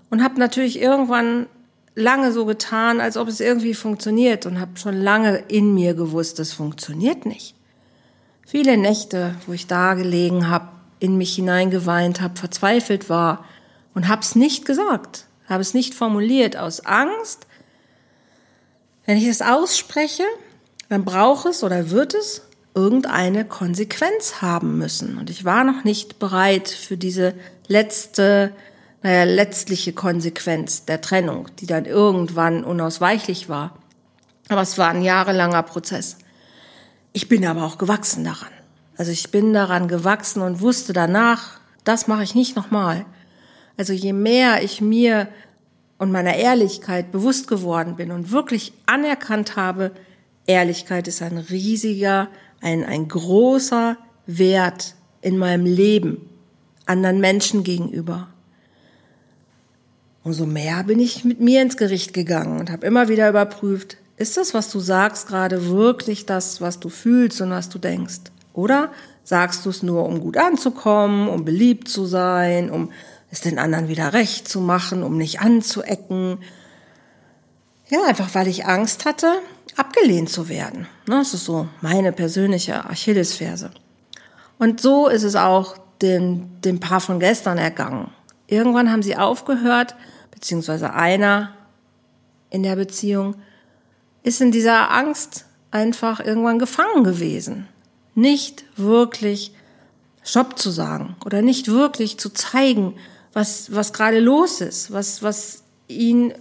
und 0.08 0.22
habe 0.22 0.38
natürlich 0.38 0.80
irgendwann 0.80 1.46
lange 1.94 2.32
so 2.32 2.46
getan, 2.46 3.00
als 3.00 3.16
ob 3.16 3.28
es 3.28 3.40
irgendwie 3.40 3.74
funktioniert 3.74 4.46
und 4.46 4.60
habe 4.60 4.78
schon 4.78 4.96
lange 4.96 5.36
in 5.48 5.74
mir 5.74 5.94
gewusst, 5.94 6.38
das 6.38 6.52
funktioniert 6.52 7.26
nicht. 7.26 7.54
Viele 8.46 8.76
Nächte, 8.76 9.34
wo 9.46 9.52
ich 9.52 9.66
da 9.66 9.94
gelegen 9.94 10.48
habe, 10.48 10.68
in 11.00 11.16
mich 11.16 11.34
hineingeweint 11.34 12.20
habe, 12.20 12.38
verzweifelt 12.38 13.08
war 13.08 13.44
und 13.94 14.08
hab's 14.08 14.36
nicht 14.36 14.64
gesagt, 14.64 15.26
habe 15.48 15.62
es 15.62 15.74
nicht 15.74 15.94
formuliert 15.94 16.56
aus 16.56 16.86
Angst. 16.86 17.46
Wenn 19.06 19.16
ich 19.16 19.26
es 19.26 19.42
ausspreche, 19.42 20.22
dann 20.88 21.04
braucht 21.04 21.46
es 21.46 21.64
oder 21.64 21.90
wird 21.90 22.14
es 22.14 22.42
irgendeine 22.74 23.44
Konsequenz 23.44 24.42
haben 24.42 24.78
müssen. 24.78 25.18
Und 25.18 25.30
ich 25.30 25.44
war 25.44 25.64
noch 25.64 25.82
nicht 25.84 26.18
bereit 26.18 26.68
für 26.68 26.96
diese 26.96 27.34
letzte, 27.66 28.52
naja, 29.02 29.24
letztliche 29.24 29.92
Konsequenz 29.92 30.84
der 30.84 31.00
Trennung, 31.00 31.48
die 31.58 31.66
dann 31.66 31.86
irgendwann 31.86 32.62
unausweichlich 32.62 33.48
war. 33.48 33.76
Aber 34.48 34.62
es 34.62 34.78
war 34.78 34.90
ein 34.90 35.02
jahrelanger 35.02 35.62
Prozess. 35.62 36.18
Ich 37.12 37.28
bin 37.28 37.44
aber 37.44 37.64
auch 37.64 37.78
gewachsen 37.78 38.24
daran. 38.24 38.52
Also 39.00 39.12
ich 39.12 39.30
bin 39.30 39.54
daran 39.54 39.88
gewachsen 39.88 40.42
und 40.42 40.60
wusste 40.60 40.92
danach, 40.92 41.58
das 41.84 42.06
mache 42.06 42.22
ich 42.22 42.34
nicht 42.34 42.54
nochmal. 42.54 43.06
Also 43.78 43.94
je 43.94 44.12
mehr 44.12 44.62
ich 44.62 44.82
mir 44.82 45.28
und 45.96 46.12
meiner 46.12 46.36
Ehrlichkeit 46.36 47.10
bewusst 47.10 47.48
geworden 47.48 47.96
bin 47.96 48.10
und 48.10 48.30
wirklich 48.30 48.74
anerkannt 48.84 49.56
habe, 49.56 49.92
Ehrlichkeit 50.46 51.08
ist 51.08 51.22
ein 51.22 51.38
riesiger, 51.38 52.28
ein, 52.60 52.84
ein 52.84 53.08
großer 53.08 53.96
Wert 54.26 54.96
in 55.22 55.38
meinem 55.38 55.64
Leben 55.64 56.28
anderen 56.84 57.20
Menschen 57.20 57.64
gegenüber. 57.64 58.28
Umso 60.24 60.44
mehr 60.44 60.84
bin 60.84 61.00
ich 61.00 61.24
mit 61.24 61.40
mir 61.40 61.62
ins 61.62 61.78
Gericht 61.78 62.12
gegangen 62.12 62.60
und 62.60 62.70
habe 62.70 62.86
immer 62.86 63.08
wieder 63.08 63.30
überprüft, 63.30 63.96
ist 64.18 64.36
das, 64.36 64.52
was 64.52 64.70
du 64.70 64.78
sagst, 64.78 65.26
gerade 65.26 65.70
wirklich 65.70 66.26
das, 66.26 66.60
was 66.60 66.80
du 66.80 66.90
fühlst 66.90 67.40
und 67.40 67.48
was 67.48 67.70
du 67.70 67.78
denkst? 67.78 68.24
Oder 68.60 68.90
sagst 69.24 69.64
du 69.64 69.70
es 69.70 69.82
nur, 69.82 70.04
um 70.04 70.20
gut 70.20 70.36
anzukommen, 70.36 71.28
um 71.28 71.46
beliebt 71.46 71.88
zu 71.88 72.04
sein, 72.04 72.70
um 72.70 72.92
es 73.30 73.40
den 73.40 73.58
anderen 73.58 73.88
wieder 73.88 74.12
recht 74.12 74.46
zu 74.48 74.60
machen, 74.60 75.02
um 75.02 75.16
nicht 75.16 75.40
anzuecken? 75.40 76.40
Ja, 77.88 78.04
einfach 78.06 78.34
weil 78.34 78.48
ich 78.48 78.66
Angst 78.66 79.06
hatte, 79.06 79.32
abgelehnt 79.76 80.28
zu 80.28 80.50
werden. 80.50 80.86
Ne, 81.08 81.16
das 81.16 81.32
ist 81.32 81.46
so 81.46 81.68
meine 81.80 82.12
persönliche 82.12 82.84
Achillesferse. 82.84 83.70
Und 84.58 84.82
so 84.82 85.08
ist 85.08 85.22
es 85.22 85.36
auch 85.36 85.78
dem, 86.02 86.60
dem 86.60 86.78
Paar 86.78 87.00
von 87.00 87.18
gestern 87.18 87.56
ergangen. 87.56 88.10
Irgendwann 88.46 88.92
haben 88.92 89.02
sie 89.02 89.16
aufgehört, 89.16 89.96
beziehungsweise 90.32 90.92
einer 90.92 91.52
in 92.50 92.62
der 92.62 92.76
Beziehung, 92.76 93.36
ist 94.22 94.42
in 94.42 94.52
dieser 94.52 94.90
Angst 94.90 95.46
einfach 95.70 96.20
irgendwann 96.20 96.58
gefangen 96.58 97.04
gewesen. 97.04 97.68
Nicht 98.20 98.64
wirklich 98.76 99.54
Stopp 100.22 100.58
zu 100.58 100.70
sagen 100.70 101.16
oder 101.24 101.40
nicht 101.40 101.68
wirklich 101.68 102.18
zu 102.18 102.28
zeigen, 102.28 102.96
was, 103.32 103.74
was 103.74 103.94
gerade 103.94 104.20
los 104.20 104.60
ist, 104.60 104.92
was, 104.92 105.22
was 105.22 105.62
ihn 105.88 106.34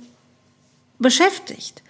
beschäftigt. 0.98 1.82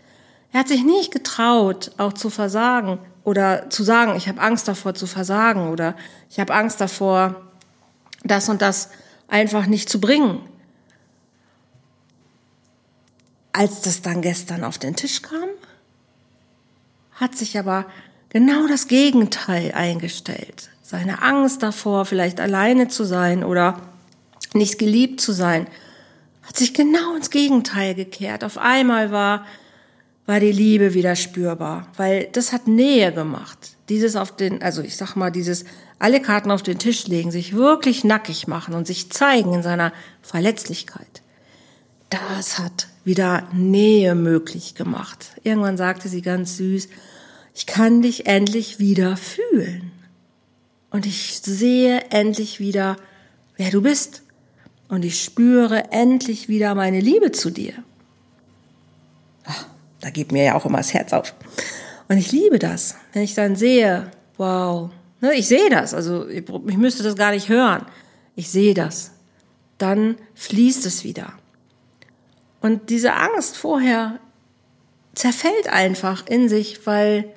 Er 0.51 0.60
hat 0.60 0.67
sich 0.67 0.84
nicht 0.84 1.12
getraut, 1.12 1.91
auch 1.98 2.13
zu 2.13 2.29
versagen 2.29 3.00
oder 3.24 3.72
zu 3.72 3.84
sagen, 3.84 4.15
ich 4.15 4.27
habe 4.27 4.41
Angst 4.41 4.67
davor 4.67 4.93
zu 4.93 5.08
versagen 5.08 5.69
oder 5.69 5.96
ich 6.29 6.39
habe 6.39 6.53
Angst 6.53 6.79
davor, 6.79 7.41
das 8.24 8.48
und 8.48 8.62
das 8.62 8.89
einfach 9.27 9.65
nicht 9.65 9.89
zu 9.89 10.00
bringen. 10.00 10.39
Als 13.53 13.81
das 13.81 14.03
dann 14.03 14.22
gestern 14.22 14.63
auf 14.63 14.77
den 14.77 14.96
Tisch 14.96 15.24
kam, 15.24 15.50
hat 17.13 17.36
sich 17.36 17.58
aber 17.58 17.88
genau 18.29 18.67
das 18.67 18.88
Gegenteil 18.88 19.71
eingestellt. 19.74 20.69
Seine 20.81 21.21
Angst 21.21 21.62
davor, 21.62 22.05
vielleicht 22.05 22.39
alleine 22.39 22.88
zu 22.88 23.03
sein 23.03 23.43
oder 23.43 23.79
nicht 24.53 24.79
geliebt 24.79 25.21
zu 25.21 25.31
sein, 25.31 25.67
hat 26.43 26.57
sich 26.57 26.74
genau 26.74 27.15
ins 27.15 27.29
Gegenteil 27.29 27.93
gekehrt. 27.93 28.43
Auf 28.43 28.57
einmal 28.57 29.12
war, 29.12 29.45
war 30.25 30.39
die 30.39 30.51
Liebe 30.51 30.95
wieder 30.95 31.15
spürbar, 31.15 31.88
weil 31.98 32.29
das 32.31 32.53
hat 32.53 32.67
Nähe 32.67 33.13
gemacht. 33.13 33.75
Dieses 33.88 34.15
auf 34.15 34.36
den, 34.36 34.62
also 34.62 34.81
ich 34.81 34.95
sag 34.98 35.15
mal, 35.15 35.31
dieses 35.31 35.65
alle 36.00 36.21
Karten 36.21 36.50
auf 36.50 36.63
den 36.63 36.79
Tisch 36.79 37.07
legen, 37.07 37.29
sich 37.29 37.53
wirklich 37.55 38.03
nackig 38.03 38.48
machen 38.48 38.74
und 38.74 38.88
sich 38.88 39.12
zeigen 39.12 39.53
in 39.53 39.63
seiner 39.63 39.91
Verletzlichkeit. 40.21 41.21
Das 42.09 42.57
hat 42.57 42.88
wieder 43.03 43.48
Nähe 43.53 44.15
möglich 44.15 44.74
gemacht. 44.74 45.33
Irgendwann 45.43 45.77
sagte 45.77 46.09
sie 46.09 46.21
ganz 46.21 46.57
süß, 46.57 46.88
ich 47.60 47.66
kann 47.66 48.01
dich 48.01 48.25
endlich 48.25 48.80
wieder 48.80 49.18
fühlen. 49.18 49.92
Und 50.92 51.06
ich 51.06 51.42
sehe 51.44 52.06
endlich 52.10 52.62
wieder, 52.62 52.96
wer 53.58 53.70
du 53.70 53.82
bist. 53.82 54.22
Und 54.88 55.04
ich 55.04 55.22
spüre 55.22 55.92
endlich 55.92 56.48
wieder 56.48 56.74
meine 56.74 57.01
Liebe 57.01 57.34
zu 57.34 57.50
dir. 57.50 57.74
Ach, 59.44 59.66
da 60.00 60.10
geht 60.10 60.32
mir 60.32 60.46
ja 60.46 60.56
auch 60.56 60.66
immer 60.66 60.78
das 60.78 60.94
Herz 60.94 61.12
auf. 61.12 61.36
Und 62.08 62.18
ich 62.18 62.32
liebe 62.32 62.60
das, 62.60 62.96
wenn 63.12 63.24
ich 63.24 63.36
dann 63.36 63.58
sehe, 63.58 64.10
wow, 64.38 64.89
ne, 65.20 65.34
ich 65.34 65.50
sehe 65.50 65.70
das, 65.70 65.94
also 65.94 66.30
ich, 66.30 66.46
ich 66.48 66.78
müsste 66.78 67.04
das 67.04 67.18
gar 67.18 67.32
nicht 67.32 67.50
hören. 67.50 67.86
Ich 68.38 68.50
sehe 68.50 68.74
das. 68.74 69.12
Dann 69.78 70.16
fließt 70.36 70.86
es 70.86 71.04
wieder. 71.04 71.34
Und 72.62 72.89
diese 72.89 73.16
Angst 73.16 73.58
vorher 73.58 74.18
zerfällt 75.13 75.68
einfach 75.68 76.25
in 76.25 76.48
sich, 76.48 76.88
weil 76.88 77.34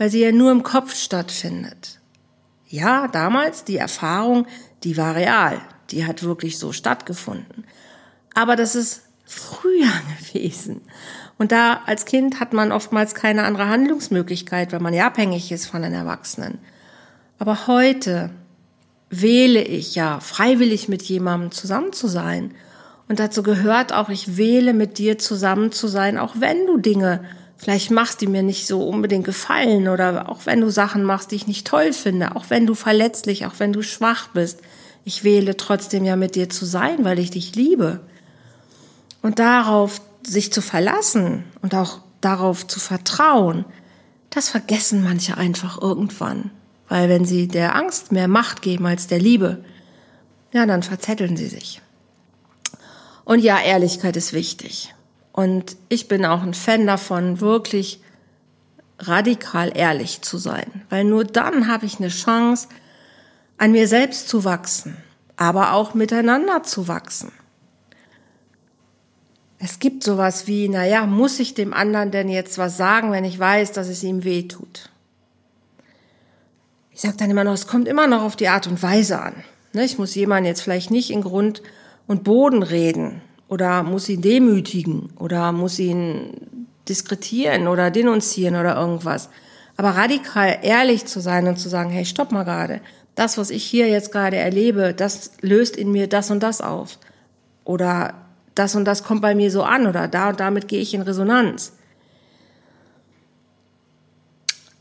weil 0.00 0.08
sie 0.08 0.22
ja 0.22 0.32
nur 0.32 0.50
im 0.50 0.62
Kopf 0.62 0.94
stattfindet. 0.94 2.00
Ja, 2.66 3.06
damals 3.06 3.64
die 3.64 3.76
Erfahrung, 3.76 4.46
die 4.82 4.96
war 4.96 5.14
real, 5.14 5.60
die 5.90 6.06
hat 6.06 6.22
wirklich 6.22 6.58
so 6.58 6.72
stattgefunden. 6.72 7.66
Aber 8.32 8.56
das 8.56 8.74
ist 8.74 9.02
früher 9.26 9.92
gewesen. 10.32 10.80
Und 11.36 11.52
da 11.52 11.82
als 11.84 12.06
Kind 12.06 12.40
hat 12.40 12.54
man 12.54 12.72
oftmals 12.72 13.14
keine 13.14 13.44
andere 13.44 13.68
Handlungsmöglichkeit, 13.68 14.72
weil 14.72 14.80
man 14.80 14.94
ja 14.94 15.06
abhängig 15.06 15.52
ist 15.52 15.66
von 15.66 15.82
den 15.82 15.92
Erwachsenen. 15.92 16.60
Aber 17.38 17.66
heute 17.66 18.30
wähle 19.10 19.60
ich 19.60 19.96
ja 19.96 20.18
freiwillig 20.20 20.88
mit 20.88 21.02
jemandem 21.02 21.50
zusammen 21.50 21.92
zu 21.92 22.08
sein. 22.08 22.54
Und 23.06 23.20
dazu 23.20 23.42
gehört 23.42 23.92
auch, 23.92 24.08
ich 24.08 24.38
wähle 24.38 24.72
mit 24.72 24.96
dir 24.96 25.18
zusammen 25.18 25.72
zu 25.72 25.88
sein, 25.88 26.16
auch 26.16 26.36
wenn 26.38 26.66
du 26.66 26.78
Dinge 26.78 27.22
Vielleicht 27.60 27.90
machst 27.90 28.22
du 28.22 28.26
mir 28.26 28.42
nicht 28.42 28.66
so 28.66 28.82
unbedingt 28.82 29.24
gefallen 29.24 29.88
oder 29.88 30.30
auch 30.30 30.46
wenn 30.46 30.62
du 30.62 30.70
Sachen 30.70 31.02
machst, 31.02 31.30
die 31.30 31.36
ich 31.36 31.46
nicht 31.46 31.66
toll 31.66 31.92
finde, 31.92 32.34
auch 32.34 32.46
wenn 32.48 32.66
du 32.66 32.74
verletzlich, 32.74 33.44
auch 33.44 33.52
wenn 33.58 33.74
du 33.74 33.82
schwach 33.82 34.28
bist. 34.28 34.60
Ich 35.04 35.24
wähle 35.24 35.54
trotzdem 35.58 36.06
ja 36.06 36.16
mit 36.16 36.36
dir 36.36 36.48
zu 36.48 36.64
sein, 36.64 37.04
weil 37.04 37.18
ich 37.18 37.32
dich 37.32 37.54
liebe. 37.54 38.00
Und 39.20 39.38
darauf 39.38 40.00
sich 40.26 40.50
zu 40.54 40.62
verlassen 40.62 41.44
und 41.60 41.74
auch 41.74 42.00
darauf 42.22 42.66
zu 42.66 42.80
vertrauen, 42.80 43.66
das 44.30 44.48
vergessen 44.48 45.04
manche 45.04 45.36
einfach 45.36 45.82
irgendwann. 45.82 46.50
Weil 46.88 47.10
wenn 47.10 47.26
sie 47.26 47.46
der 47.46 47.74
Angst 47.76 48.10
mehr 48.10 48.28
Macht 48.28 48.62
geben 48.62 48.86
als 48.86 49.06
der 49.06 49.18
Liebe, 49.18 49.62
ja, 50.54 50.64
dann 50.64 50.82
verzetteln 50.82 51.36
sie 51.36 51.48
sich. 51.48 51.82
Und 53.26 53.40
ja, 53.40 53.60
Ehrlichkeit 53.60 54.16
ist 54.16 54.32
wichtig. 54.32 54.94
Und 55.32 55.76
ich 55.88 56.08
bin 56.08 56.24
auch 56.24 56.42
ein 56.42 56.54
Fan 56.54 56.86
davon, 56.86 57.40
wirklich 57.40 58.00
radikal 58.98 59.72
ehrlich 59.74 60.22
zu 60.22 60.38
sein, 60.38 60.84
weil 60.90 61.04
nur 61.04 61.24
dann 61.24 61.68
habe 61.68 61.86
ich 61.86 61.98
eine 61.98 62.08
Chance, 62.08 62.68
an 63.56 63.72
mir 63.72 63.88
selbst 63.88 64.28
zu 64.28 64.44
wachsen, 64.44 64.96
aber 65.36 65.72
auch 65.72 65.94
miteinander 65.94 66.62
zu 66.62 66.88
wachsen. 66.88 67.32
Es 69.58 69.78
gibt 69.78 70.02
sowas 70.02 70.46
wie, 70.46 70.70
naja, 70.70 71.04
muss 71.04 71.38
ich 71.38 71.52
dem 71.52 71.74
anderen 71.74 72.10
denn 72.10 72.30
jetzt 72.30 72.56
was 72.56 72.78
sagen, 72.78 73.12
wenn 73.12 73.24
ich 73.24 73.38
weiß, 73.38 73.72
dass 73.72 73.88
es 73.88 74.02
ihm 74.02 74.24
weh 74.24 74.48
tut? 74.48 74.88
Ich 76.92 77.02
sage 77.02 77.18
dann 77.18 77.30
immer 77.30 77.44
noch, 77.44 77.52
es 77.52 77.66
kommt 77.66 77.86
immer 77.86 78.06
noch 78.06 78.22
auf 78.22 78.36
die 78.36 78.48
Art 78.48 78.66
und 78.66 78.82
Weise 78.82 79.20
an. 79.20 79.34
Ne, 79.74 79.84
ich 79.84 79.98
muss 79.98 80.14
jemanden 80.14 80.46
jetzt 80.46 80.62
vielleicht 80.62 80.90
nicht 80.90 81.10
in 81.10 81.20
Grund 81.20 81.62
und 82.06 82.24
Boden 82.24 82.62
reden, 82.62 83.20
oder 83.50 83.82
muss 83.82 84.08
ihn 84.08 84.22
demütigen 84.22 85.10
oder 85.16 85.50
muss 85.50 85.78
ihn 85.80 86.30
diskretieren 86.88 87.66
oder 87.66 87.90
denunzieren 87.90 88.54
oder 88.54 88.76
irgendwas. 88.76 89.28
Aber 89.76 89.90
radikal 89.90 90.60
ehrlich 90.62 91.04
zu 91.06 91.20
sein 91.20 91.48
und 91.48 91.58
zu 91.58 91.68
sagen, 91.68 91.90
hey, 91.90 92.04
stopp 92.04 92.30
mal 92.30 92.44
gerade. 92.44 92.80
Das, 93.16 93.38
was 93.38 93.50
ich 93.50 93.64
hier 93.64 93.88
jetzt 93.88 94.12
gerade 94.12 94.36
erlebe, 94.36 94.94
das 94.94 95.32
löst 95.40 95.76
in 95.76 95.90
mir 95.90 96.08
das 96.08 96.30
und 96.30 96.44
das 96.44 96.60
auf. 96.60 96.98
Oder 97.64 98.14
das 98.54 98.76
und 98.76 98.84
das 98.84 99.02
kommt 99.02 99.20
bei 99.20 99.34
mir 99.34 99.50
so 99.50 99.64
an 99.64 99.88
oder 99.88 100.06
da 100.06 100.28
und 100.28 100.38
damit 100.38 100.68
gehe 100.68 100.80
ich 100.80 100.94
in 100.94 101.02
Resonanz. 101.02 101.72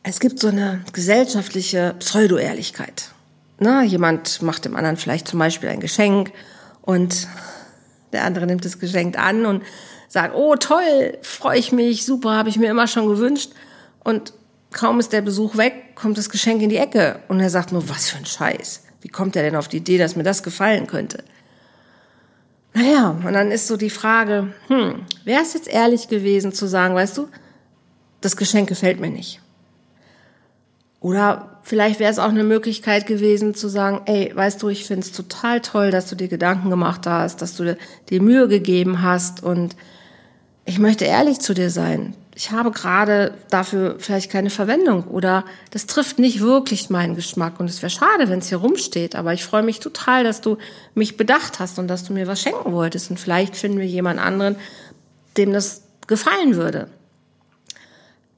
Es 0.04 0.20
gibt 0.20 0.40
so 0.40 0.48
eine 0.48 0.82
gesellschaftliche 0.94 1.96
Pseudo-Ehrlichkeit. 1.98 3.10
Na, 3.58 3.84
jemand 3.84 4.44
macht 4.44 4.66
dem 4.66 4.76
anderen 4.76 4.98
vielleicht 4.98 5.28
zum 5.28 5.40
Beispiel 5.40 5.70
ein 5.70 5.80
Geschenk 5.80 6.32
und 6.84 7.28
der 8.14 8.24
andere 8.24 8.46
nimmt 8.46 8.66
das 8.66 8.80
Geschenk 8.80 9.18
an 9.18 9.46
und 9.46 9.64
sagt, 10.08 10.36
oh 10.36 10.56
toll, 10.56 11.18
freue 11.22 11.60
ich 11.60 11.72
mich, 11.72 12.06
super, 12.06 12.32
habe 12.32 12.50
ich 12.50 12.58
mir 12.58 12.70
immer 12.70 12.88
schon 12.88 13.08
gewünscht. 13.08 13.52
Und 14.04 14.34
kaum 14.72 15.00
ist 15.00 15.14
der 15.14 15.22
Besuch 15.22 15.58
weg, 15.58 15.96
kommt 15.96 16.18
das 16.18 16.30
Geschenk 16.30 16.62
in 16.62 16.70
die 16.70 16.78
Ecke 16.78 17.20
und 17.28 17.40
er 17.40 17.50
sagt 17.50 17.72
nur, 17.72 17.88
was 17.90 18.10
für 18.10 18.18
ein 18.18 18.26
Scheiß. 18.26 18.84
Wie 19.02 19.10
kommt 19.10 19.36
er 19.36 19.44
denn 19.44 19.56
auf 19.56 19.68
die 19.68 19.78
Idee, 19.78 19.98
dass 19.98 20.16
mir 20.16 20.24
das 20.24 20.44
gefallen 20.44 20.88
könnte? 20.88 21.24
Naja, 22.74 23.18
und 23.26 23.34
dann 23.34 23.52
ist 23.52 23.68
so 23.68 23.78
die 23.78 23.90
Frage, 23.90 24.54
hm, 24.68 25.06
wäre 25.26 25.42
es 25.42 25.54
jetzt 25.54 25.68
ehrlich 25.68 26.08
gewesen 26.08 26.54
zu 26.54 26.68
sagen, 26.68 26.96
weißt 26.96 27.18
du, 27.18 27.28
das 28.22 28.38
Geschenk 28.38 28.70
gefällt 28.70 29.00
mir 29.00 29.10
nicht. 29.10 29.42
Oder 31.02 31.60
vielleicht 31.64 32.00
wäre 32.00 32.12
es 32.12 32.20
auch 32.20 32.30
eine 32.30 32.44
Möglichkeit 32.44 33.08
gewesen 33.08 33.56
zu 33.56 33.70
sagen, 33.70 34.02
ey, 34.06 34.32
weißt 34.36 34.62
du, 34.62 34.70
ich 34.70 34.86
finde 34.86 35.06
es 35.06 35.14
total 35.14 35.62
toll, 35.62 35.92
dass 35.92 36.10
du 36.10 36.16
dir 36.16 36.28
Gedanken 36.28 36.70
gemacht 36.70 37.08
hast, 37.08 37.42
dass 37.42 37.56
du 37.56 37.78
dir 38.10 38.22
Mühe 38.22 38.48
gegeben 38.50 39.02
hast. 39.02 39.42
Und 39.42 39.78
ich 40.66 40.78
möchte 40.78 41.06
ehrlich 41.06 41.40
zu 41.40 41.54
dir 41.54 41.70
sein. 41.70 42.16
Ich 42.36 42.52
habe 42.52 42.72
gerade 42.72 43.34
dafür 43.50 43.96
vielleicht 43.98 44.30
keine 44.30 44.50
Verwendung. 44.50 45.06
Oder 45.06 45.46
das 45.72 45.86
trifft 45.86 46.20
nicht 46.20 46.42
wirklich 46.42 46.90
meinen 46.90 47.16
Geschmack. 47.16 47.62
Und 47.62 47.70
es 47.70 47.82
wäre 47.82 47.90
schade, 47.90 48.28
wenn 48.28 48.40
es 48.40 48.50
hier 48.50 48.58
rumsteht, 48.58 49.16
aber 49.16 49.34
ich 49.34 49.46
freue 49.46 49.64
mich 49.64 49.80
total, 49.80 50.26
dass 50.26 50.42
du 50.42 50.58
mich 50.96 51.16
bedacht 51.16 51.60
hast 51.60 51.80
und 51.80 51.88
dass 51.88 52.04
du 52.04 52.12
mir 52.12 52.28
was 52.28 52.42
schenken 52.42 52.74
wolltest. 52.74 53.10
Und 53.10 53.20
vielleicht 53.22 53.56
finden 53.56 53.80
wir 53.80 53.88
jemand 53.88 54.20
anderen, 54.20 54.58
dem 55.38 55.54
das 55.54 55.84
gefallen 56.08 56.56
würde 56.56 56.90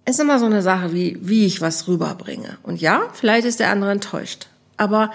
ist 0.06 0.20
immer 0.20 0.40
so 0.40 0.46
eine 0.46 0.62
Sache, 0.62 0.94
wie, 0.94 1.18
wie 1.22 1.46
ich 1.46 1.62
was 1.62 1.88
rüberbringe. 1.88 2.58
Und 2.64 2.82
ja, 2.82 3.04
vielleicht 3.14 3.46
ist 3.46 3.60
der 3.60 3.70
andere 3.70 3.92
enttäuscht. 3.92 4.48
Aber 4.78 5.12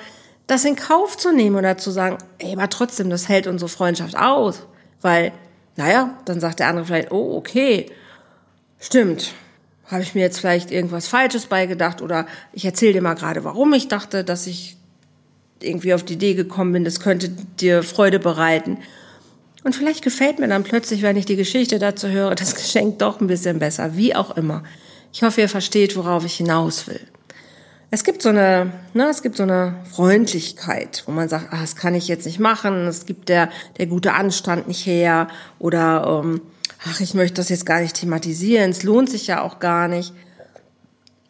das 0.47 0.65
in 0.65 0.77
Kauf 0.77 1.17
zu 1.17 1.33
nehmen 1.33 1.57
oder 1.57 1.77
zu 1.77 1.91
sagen, 1.91 2.19
ey, 2.39 2.53
aber 2.53 2.69
trotzdem, 2.69 3.11
das 3.11 3.29
hält 3.29 3.47
unsere 3.47 3.69
Freundschaft 3.69 4.17
aus. 4.17 4.63
Weil, 5.01 5.33
naja, 5.77 6.17
dann 6.25 6.41
sagt 6.41 6.61
der 6.61 6.69
andere 6.69 6.87
vielleicht, 6.87 7.11
oh, 7.11 7.37
okay, 7.37 7.91
stimmt. 8.79 9.33
Habe 9.87 10.03
ich 10.03 10.15
mir 10.15 10.21
jetzt 10.21 10.39
vielleicht 10.39 10.71
irgendwas 10.71 11.09
Falsches 11.09 11.47
beigedacht 11.47 12.03
oder 12.03 12.27
ich 12.53 12.65
erzähle 12.65 12.95
dir 12.95 13.03
mal 13.03 13.15
gerade, 13.15 13.45
warum 13.45 13.73
ich 13.73 13.89
dachte, 13.89 14.25
dass 14.25 14.47
ich 14.47 14.77
irgendwie 15.61 15.95
auf 15.95 16.03
die 16.03 16.15
Idee 16.15 16.35
gekommen 16.35 16.73
bin, 16.73 16.85
das 16.85 17.01
könnte 17.01 17.29
dir 17.29 17.83
Freude 17.83 18.19
bereiten. 18.19 18.79
Und 19.67 19.75
vielleicht 19.75 20.05
gefällt 20.05 20.39
mir 20.39 20.47
dann 20.47 20.63
plötzlich, 20.63 21.03
wenn 21.03 21.17
ich 21.17 21.25
die 21.25 21.35
Geschichte 21.35 21.81
dazu 21.81 22.07
höre, 22.07 22.37
das 22.37 22.55
Geschenk 22.55 23.01
doch 23.01 23.21
ein 23.21 23.27
bisschen 23.27 23.59
besser, 23.59 23.97
wie 23.97 24.15
auch 24.15 24.37
immer. 24.37 24.63
Ich 25.13 25.25
hoffe, 25.25 25.41
ihr 25.41 25.49
versteht, 25.49 25.97
worauf 25.97 26.25
ich 26.25 26.37
hinaus 26.37 26.87
will. 26.87 27.01
Es 27.91 28.05
gibt 28.05 28.23
so 28.23 28.29
eine, 28.29 28.71
ne, 28.95 29.09
es 29.09 29.23
gibt 29.23 29.37
so 29.37 29.43
eine 29.43 29.75
Freundlichkeit, 29.91 31.03
wo 31.07 31.11
man 31.11 31.29
sagt, 31.29 31.53
ah, 31.53 31.63
das 31.63 31.75
kann 31.75 31.97
ich 31.97 32.07
jetzt 32.07 32.27
nicht 32.27 32.39
machen, 32.39 32.87
es 32.87 33.07
gibt 33.07 33.29
der, 33.29 33.51
der 33.77 33.87
gute 33.87 34.13
Anstand 34.13 34.69
nicht 34.69 34.87
her 34.87 35.27
oder 35.59 36.23
ähm, 36.23 36.43
ach, 36.89 37.01
ich 37.01 37.15
möchte 37.15 37.35
das 37.35 37.49
jetzt 37.49 37.67
gar 37.67 37.81
nicht 37.81 37.97
thematisieren, 37.97 38.71
es 38.71 38.85
lohnt 38.85 39.11
sich 39.11 39.27
ja 39.27 39.43
auch 39.43 39.59
gar 39.59 39.89
nicht. 39.89 40.15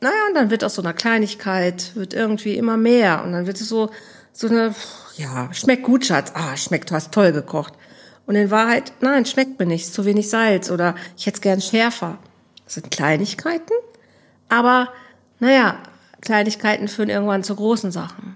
Naja, 0.02 0.26
und 0.28 0.34
dann 0.34 0.50
wird 0.50 0.62
aus 0.62 0.74
so 0.74 0.82
einer 0.82 0.92
Kleinigkeit, 0.92 1.92
wird 1.96 2.12
irgendwie 2.12 2.54
immer 2.58 2.76
mehr 2.76 3.24
und 3.24 3.32
dann 3.32 3.46
wird 3.46 3.58
es 3.58 3.70
so, 3.70 3.88
so 4.34 4.48
eine, 4.48 4.74
ja, 5.16 5.48
schmeckt 5.54 5.84
gut, 5.84 6.04
Schatz, 6.04 6.32
ah, 6.34 6.54
schmeckt, 6.58 6.90
du 6.90 6.94
hast 6.96 7.12
toll 7.12 7.32
gekocht. 7.32 7.72
Und 8.26 8.34
in 8.34 8.50
Wahrheit, 8.50 8.92
nein, 9.00 9.24
schmeckt 9.24 9.58
mir 9.58 9.66
nicht, 9.66 9.92
zu 9.92 10.04
wenig 10.04 10.28
Salz 10.28 10.70
oder 10.70 10.96
ich 11.16 11.26
hätte 11.26 11.36
es 11.36 11.40
gern 11.40 11.60
schärfer. 11.60 12.18
Das 12.64 12.74
sind 12.74 12.90
Kleinigkeiten, 12.90 13.72
aber 14.48 14.88
naja, 15.38 15.78
Kleinigkeiten 16.20 16.88
führen 16.88 17.08
irgendwann 17.08 17.44
zu 17.44 17.54
großen 17.54 17.92
Sachen. 17.92 18.34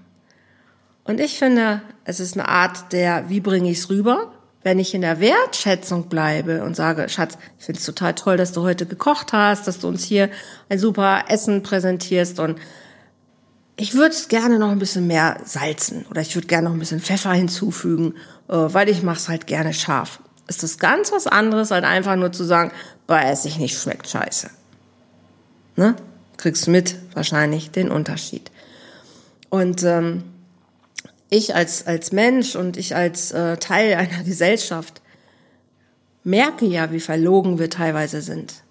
Und 1.03 1.19
ich 1.19 1.37
finde, 1.37 1.81
es 2.05 2.19
ist 2.19 2.37
eine 2.37 2.47
Art 2.47 2.93
der, 2.93 3.29
wie 3.29 3.41
bringe 3.41 3.69
ich 3.69 3.79
es 3.79 3.89
rüber? 3.89 4.31
Wenn 4.63 4.79
ich 4.79 4.93
in 4.93 5.01
der 5.01 5.19
Wertschätzung 5.19 6.07
bleibe 6.07 6.63
und 6.63 6.75
sage, 6.75 7.09
Schatz, 7.09 7.37
ich 7.59 7.65
finde 7.65 7.79
es 7.79 7.85
total 7.85 8.13
toll, 8.13 8.37
dass 8.37 8.53
du 8.53 8.61
heute 8.61 8.85
gekocht 8.85 9.33
hast, 9.33 9.67
dass 9.67 9.79
du 9.79 9.87
uns 9.87 10.03
hier 10.03 10.29
ein 10.69 10.77
super 10.77 11.25
Essen 11.29 11.63
präsentierst 11.63 12.39
und 12.39 12.59
ich 13.81 13.95
würde 13.95 14.13
es 14.13 14.27
gerne 14.27 14.59
noch 14.59 14.69
ein 14.69 14.77
bisschen 14.77 15.07
mehr 15.07 15.41
salzen 15.43 16.05
oder 16.11 16.21
ich 16.21 16.35
würde 16.35 16.47
gerne 16.47 16.67
noch 16.67 16.75
ein 16.75 16.79
bisschen 16.79 16.99
Pfeffer 16.99 17.33
hinzufügen, 17.33 18.13
äh, 18.47 18.53
weil 18.53 18.87
ich 18.89 19.01
mache 19.01 19.17
es 19.17 19.27
halt 19.27 19.47
gerne 19.47 19.73
scharf. 19.73 20.19
Ist 20.47 20.61
das 20.61 20.77
ganz 20.77 21.11
was 21.11 21.25
anderes, 21.25 21.71
als 21.71 21.83
einfach 21.83 22.15
nur 22.15 22.31
zu 22.31 22.43
sagen, 22.43 22.71
weiß 23.07 23.45
ich 23.45 23.57
nicht, 23.57 23.75
schmeckt 23.79 24.07
scheiße. 24.07 24.51
Ne? 25.77 25.95
Kriegst 26.37 26.67
du 26.67 26.71
mit 26.71 26.95
wahrscheinlich 27.15 27.71
den 27.71 27.89
Unterschied. 27.89 28.51
Und 29.49 29.81
ähm, 29.81 30.25
ich 31.31 31.55
als, 31.55 31.87
als 31.87 32.11
Mensch 32.11 32.55
und 32.55 32.77
ich 32.77 32.95
als 32.95 33.31
äh, 33.31 33.57
Teil 33.57 33.95
einer 33.95 34.23
Gesellschaft 34.23 35.01
merke 36.23 36.67
ja, 36.67 36.91
wie 36.91 36.99
verlogen 36.99 37.57
wir 37.57 37.71
teilweise 37.71 38.21
sind. 38.21 38.61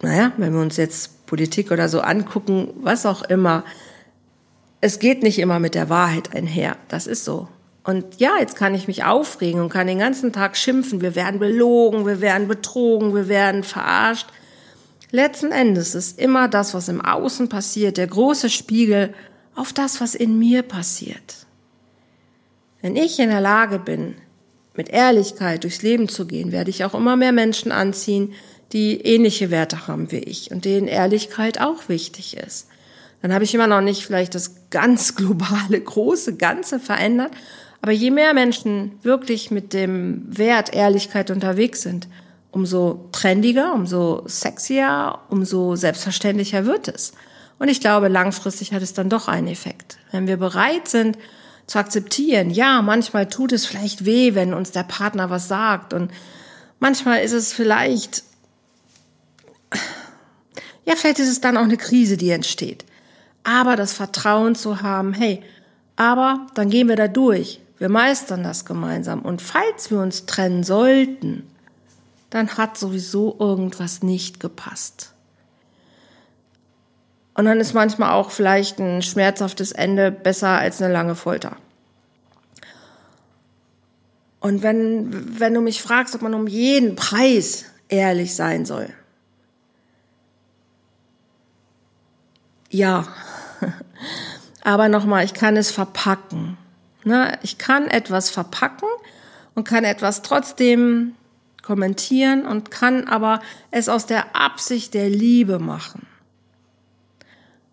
Naja, 0.00 0.30
wenn 0.36 0.52
wir 0.52 0.60
uns 0.60 0.76
jetzt 0.76 1.17
Politik 1.28 1.70
oder 1.70 1.88
so 1.88 2.00
angucken, 2.00 2.70
was 2.80 3.06
auch 3.06 3.22
immer. 3.22 3.64
Es 4.80 4.98
geht 4.98 5.22
nicht 5.22 5.38
immer 5.38 5.60
mit 5.60 5.74
der 5.74 5.88
Wahrheit 5.88 6.34
einher. 6.34 6.76
Das 6.88 7.06
ist 7.06 7.24
so. 7.24 7.48
Und 7.84 8.18
ja, 8.18 8.32
jetzt 8.40 8.56
kann 8.56 8.74
ich 8.74 8.88
mich 8.88 9.04
aufregen 9.04 9.60
und 9.60 9.68
kann 9.68 9.86
den 9.86 9.98
ganzen 9.98 10.32
Tag 10.32 10.56
schimpfen. 10.56 11.00
Wir 11.00 11.14
werden 11.14 11.38
belogen, 11.38 12.06
wir 12.06 12.20
werden 12.20 12.48
betrogen, 12.48 13.14
wir 13.14 13.28
werden 13.28 13.62
verarscht. 13.62 14.26
Letzten 15.10 15.52
Endes 15.52 15.94
ist 15.94 16.18
immer 16.18 16.48
das, 16.48 16.74
was 16.74 16.88
im 16.88 17.00
Außen 17.00 17.48
passiert, 17.48 17.96
der 17.96 18.06
große 18.06 18.50
Spiegel 18.50 19.14
auf 19.54 19.72
das, 19.72 20.00
was 20.00 20.14
in 20.14 20.38
mir 20.38 20.62
passiert. 20.62 21.46
Wenn 22.80 22.96
ich 22.96 23.18
in 23.18 23.30
der 23.30 23.40
Lage 23.40 23.78
bin, 23.78 24.16
mit 24.74 24.90
Ehrlichkeit 24.90 25.64
durchs 25.64 25.82
Leben 25.82 26.08
zu 26.08 26.26
gehen, 26.26 26.52
werde 26.52 26.70
ich 26.70 26.84
auch 26.84 26.94
immer 26.94 27.16
mehr 27.16 27.32
Menschen 27.32 27.72
anziehen, 27.72 28.32
die 28.72 29.00
ähnliche 29.00 29.50
Werte 29.50 29.86
haben 29.86 30.12
wie 30.12 30.18
ich 30.18 30.50
und 30.50 30.64
denen 30.64 30.88
Ehrlichkeit 30.88 31.60
auch 31.60 31.88
wichtig 31.88 32.36
ist. 32.36 32.68
Dann 33.22 33.32
habe 33.32 33.44
ich 33.44 33.54
immer 33.54 33.66
noch 33.66 33.80
nicht 33.80 34.04
vielleicht 34.04 34.34
das 34.34 34.68
ganz 34.70 35.14
globale, 35.16 35.80
große 35.80 36.36
Ganze 36.36 36.78
verändert, 36.78 37.32
aber 37.80 37.92
je 37.92 38.10
mehr 38.10 38.34
Menschen 38.34 38.92
wirklich 39.02 39.50
mit 39.50 39.72
dem 39.72 40.24
Wert 40.28 40.74
Ehrlichkeit 40.74 41.30
unterwegs 41.30 41.82
sind, 41.82 42.08
umso 42.50 43.08
trendiger, 43.12 43.72
umso 43.74 44.22
sexier, 44.26 45.18
umso 45.28 45.76
selbstverständlicher 45.76 46.66
wird 46.66 46.88
es. 46.88 47.12
Und 47.58 47.68
ich 47.68 47.80
glaube, 47.80 48.08
langfristig 48.08 48.72
hat 48.72 48.82
es 48.82 48.94
dann 48.94 49.10
doch 49.10 49.28
einen 49.28 49.48
Effekt. 49.48 49.98
Wenn 50.12 50.26
wir 50.26 50.36
bereit 50.36 50.88
sind 50.88 51.18
zu 51.66 51.78
akzeptieren, 51.78 52.50
ja, 52.50 52.82
manchmal 52.82 53.28
tut 53.28 53.52
es 53.52 53.66
vielleicht 53.66 54.04
weh, 54.04 54.34
wenn 54.34 54.54
uns 54.54 54.70
der 54.70 54.84
Partner 54.84 55.30
was 55.30 55.48
sagt 55.48 55.92
und 55.92 56.10
manchmal 56.80 57.20
ist 57.20 57.32
es 57.32 57.52
vielleicht 57.52 58.24
ja, 60.84 60.94
vielleicht 60.96 61.18
ist 61.18 61.28
es 61.28 61.40
dann 61.40 61.56
auch 61.56 61.64
eine 61.64 61.76
Krise, 61.76 62.16
die 62.16 62.30
entsteht. 62.30 62.84
Aber 63.44 63.76
das 63.76 63.92
Vertrauen 63.92 64.54
zu 64.54 64.82
haben, 64.82 65.14
hey, 65.14 65.42
aber 65.96 66.46
dann 66.54 66.70
gehen 66.70 66.88
wir 66.88 66.96
da 66.96 67.08
durch. 67.08 67.60
Wir 67.78 67.88
meistern 67.88 68.42
das 68.42 68.64
gemeinsam. 68.64 69.22
Und 69.22 69.42
falls 69.42 69.90
wir 69.90 70.00
uns 70.00 70.26
trennen 70.26 70.64
sollten, 70.64 71.44
dann 72.30 72.56
hat 72.56 72.76
sowieso 72.76 73.36
irgendwas 73.38 74.02
nicht 74.02 74.40
gepasst. 74.40 75.12
Und 77.34 77.44
dann 77.44 77.60
ist 77.60 77.72
manchmal 77.72 78.12
auch 78.12 78.30
vielleicht 78.30 78.80
ein 78.80 79.00
schmerzhaftes 79.00 79.72
Ende 79.72 80.10
besser 80.10 80.48
als 80.48 80.82
eine 80.82 80.92
lange 80.92 81.14
Folter. 81.14 81.56
Und 84.40 84.62
wenn, 84.62 85.38
wenn 85.38 85.54
du 85.54 85.60
mich 85.60 85.82
fragst, 85.82 86.14
ob 86.14 86.22
man 86.22 86.34
um 86.34 86.46
jeden 86.46 86.96
Preis 86.96 87.66
ehrlich 87.88 88.34
sein 88.34 88.66
soll, 88.66 88.88
Ja. 92.70 93.06
Aber 94.62 94.88
nochmal, 94.88 95.24
ich 95.24 95.34
kann 95.34 95.56
es 95.56 95.70
verpacken. 95.70 96.58
Ne? 97.04 97.38
Ich 97.42 97.58
kann 97.58 97.86
etwas 97.86 98.30
verpacken 98.30 98.88
und 99.54 99.66
kann 99.66 99.84
etwas 99.84 100.22
trotzdem 100.22 101.14
kommentieren 101.62 102.46
und 102.46 102.70
kann 102.70 103.08
aber 103.08 103.40
es 103.70 103.88
aus 103.88 104.06
der 104.06 104.36
Absicht 104.36 104.94
der 104.94 105.08
Liebe 105.08 105.58
machen. 105.58 106.06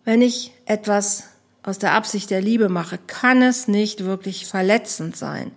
Wenn 0.04 0.22
ich 0.22 0.52
etwas 0.66 1.24
aus 1.62 1.78
der 1.78 1.92
Absicht 1.92 2.30
der 2.30 2.40
Liebe 2.40 2.68
mache, 2.68 2.98
kann 3.06 3.42
es 3.42 3.68
nicht 3.68 4.04
wirklich 4.04 4.46
verletzend 4.46 5.16
sein. 5.16 5.50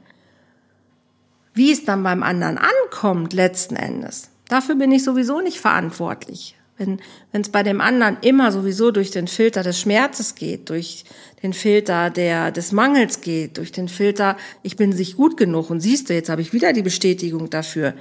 Wie 1.53 1.71
es 1.71 1.85
dann 1.85 2.03
beim 2.03 2.23
anderen 2.23 2.57
ankommt 2.57 3.33
letzten 3.33 3.75
Endes, 3.75 4.29
dafür 4.47 4.75
bin 4.75 4.91
ich 4.91 5.03
sowieso 5.03 5.41
nicht 5.41 5.59
verantwortlich. 5.59 6.58
Wenn 6.79 6.99
es 7.41 7.49
bei 7.49 7.61
dem 7.61 7.81
anderen 7.81 8.17
immer 8.21 8.51
sowieso 8.51 8.91
durch 8.91 9.11
den 9.11 9.27
Filter 9.27 9.63
des 9.63 9.79
Schmerzes 9.79 10.35
geht, 10.35 10.69
durch 10.69 11.03
den 11.43 11.53
Filter 11.53 12.09
der, 12.09 12.51
des 12.51 12.71
Mangels 12.71 13.21
geht, 13.21 13.57
durch 13.57 13.71
den 13.71 13.89
Filter, 13.89 14.37
ich 14.63 14.77
bin 14.77 14.93
sich 14.93 15.17
gut 15.17 15.37
genug 15.37 15.69
und 15.69 15.81
siehst 15.81 16.09
du, 16.09 16.13
jetzt 16.13 16.29
habe 16.29 16.41
ich 16.41 16.53
wieder 16.53 16.73
die 16.73 16.81
Bestätigung 16.81 17.49
dafür, 17.49 17.93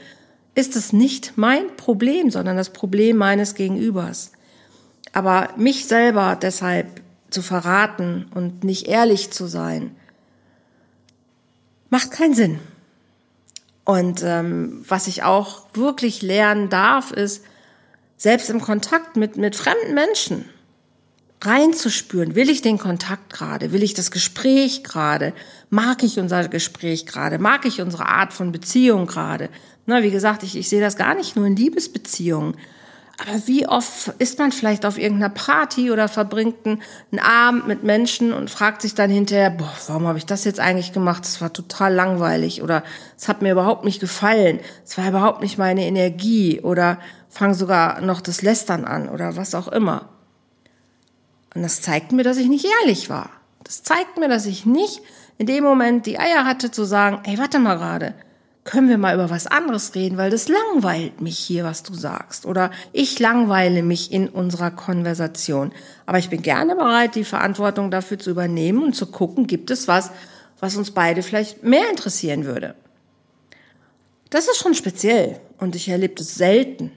ist 0.54 0.76
es 0.76 0.92
nicht 0.92 1.32
mein 1.36 1.76
Problem, 1.76 2.30
sondern 2.30 2.56
das 2.56 2.70
Problem 2.70 3.16
meines 3.16 3.54
Gegenübers. 3.54 4.32
Aber 5.12 5.50
mich 5.56 5.86
selber 5.86 6.38
deshalb 6.40 7.00
zu 7.30 7.42
verraten 7.42 8.26
und 8.34 8.64
nicht 8.64 8.86
ehrlich 8.86 9.30
zu 9.30 9.46
sein, 9.46 9.94
macht 11.90 12.10
keinen 12.10 12.34
Sinn. 12.34 12.58
Und 13.84 14.22
ähm, 14.22 14.84
was 14.86 15.06
ich 15.06 15.22
auch 15.22 15.62
wirklich 15.74 16.22
lernen 16.22 16.68
darf, 16.68 17.10
ist, 17.10 17.42
selbst 18.18 18.50
im 18.50 18.60
Kontakt 18.60 19.16
mit, 19.16 19.38
mit 19.38 19.56
fremden 19.56 19.94
Menschen 19.94 20.44
reinzuspüren, 21.42 22.34
will 22.34 22.50
ich 22.50 22.62
den 22.62 22.78
Kontakt 22.78 23.32
gerade, 23.32 23.72
will 23.72 23.82
ich 23.82 23.94
das 23.94 24.10
Gespräch 24.10 24.82
gerade, 24.82 25.32
mag 25.70 26.02
ich 26.02 26.18
unser 26.18 26.48
Gespräch 26.48 27.06
gerade, 27.06 27.38
mag 27.38 27.64
ich 27.64 27.80
unsere 27.80 28.06
Art 28.06 28.32
von 28.32 28.52
Beziehung 28.52 29.06
gerade. 29.06 29.48
Na, 29.86 30.02
wie 30.02 30.10
gesagt, 30.10 30.42
ich, 30.42 30.56
ich 30.56 30.68
sehe 30.68 30.80
das 30.80 30.96
gar 30.96 31.14
nicht 31.14 31.36
nur 31.36 31.46
in 31.46 31.56
Liebesbeziehungen. 31.56 32.56
Aber 33.20 33.46
wie 33.46 33.66
oft 33.66 34.12
ist 34.18 34.38
man 34.38 34.52
vielleicht 34.52 34.86
auf 34.86 34.96
irgendeiner 34.96 35.34
Party 35.34 35.90
oder 35.90 36.06
verbringt 36.06 36.64
einen 36.64 37.18
Abend 37.18 37.66
mit 37.66 37.82
Menschen 37.82 38.32
und 38.32 38.48
fragt 38.48 38.80
sich 38.80 38.94
dann 38.94 39.10
hinterher, 39.10 39.50
boah, 39.50 39.72
warum 39.88 40.06
habe 40.06 40.18
ich 40.18 40.26
das 40.26 40.44
jetzt 40.44 40.60
eigentlich 40.60 40.92
gemacht? 40.92 41.24
Das 41.24 41.40
war 41.40 41.52
total 41.52 41.94
langweilig 41.94 42.62
oder 42.62 42.84
es 43.16 43.26
hat 43.26 43.42
mir 43.42 43.50
überhaupt 43.50 43.84
nicht 43.84 43.98
gefallen. 43.98 44.60
Es 44.84 44.96
war 44.98 45.08
überhaupt 45.08 45.42
nicht 45.42 45.58
meine 45.58 45.84
Energie 45.84 46.60
oder 46.60 47.00
fang 47.28 47.54
sogar 47.54 48.00
noch 48.00 48.20
das 48.20 48.42
Lästern 48.42 48.84
an 48.84 49.08
oder 49.08 49.36
was 49.36 49.54
auch 49.54 49.68
immer. 49.68 50.08
Und 51.54 51.62
das 51.62 51.80
zeigt 51.80 52.12
mir, 52.12 52.22
dass 52.22 52.36
ich 52.36 52.48
nicht 52.48 52.66
ehrlich 52.82 53.10
war. 53.10 53.30
Das 53.64 53.82
zeigt 53.82 54.18
mir, 54.18 54.28
dass 54.28 54.46
ich 54.46 54.66
nicht 54.66 55.02
in 55.38 55.46
dem 55.46 55.64
Moment 55.64 56.06
die 56.06 56.18
Eier 56.18 56.44
hatte 56.44 56.70
zu 56.70 56.84
sagen, 56.84 57.20
ey, 57.24 57.38
warte 57.38 57.58
mal 57.58 57.76
gerade, 57.76 58.14
können 58.64 58.88
wir 58.88 58.98
mal 58.98 59.14
über 59.14 59.30
was 59.30 59.46
anderes 59.46 59.94
reden, 59.94 60.18
weil 60.18 60.30
das 60.30 60.48
langweilt 60.48 61.22
mich 61.22 61.38
hier, 61.38 61.64
was 61.64 61.82
du 61.82 61.94
sagst. 61.94 62.44
Oder 62.44 62.70
ich 62.92 63.18
langweile 63.18 63.82
mich 63.82 64.12
in 64.12 64.28
unserer 64.28 64.70
Konversation. 64.70 65.72
Aber 66.04 66.18
ich 66.18 66.28
bin 66.28 66.42
gerne 66.42 66.74
bereit, 66.76 67.14
die 67.14 67.24
Verantwortung 67.24 67.90
dafür 67.90 68.18
zu 68.18 68.30
übernehmen 68.30 68.82
und 68.82 68.94
zu 68.94 69.06
gucken, 69.06 69.46
gibt 69.46 69.70
es 69.70 69.88
was, 69.88 70.10
was 70.60 70.76
uns 70.76 70.90
beide 70.90 71.22
vielleicht 71.22 71.62
mehr 71.62 71.88
interessieren 71.88 72.44
würde. 72.44 72.74
Das 74.28 74.48
ist 74.48 74.58
schon 74.58 74.74
speziell 74.74 75.40
und 75.58 75.74
ich 75.74 75.88
erlebe 75.88 76.16
das 76.16 76.34
selten. 76.34 76.92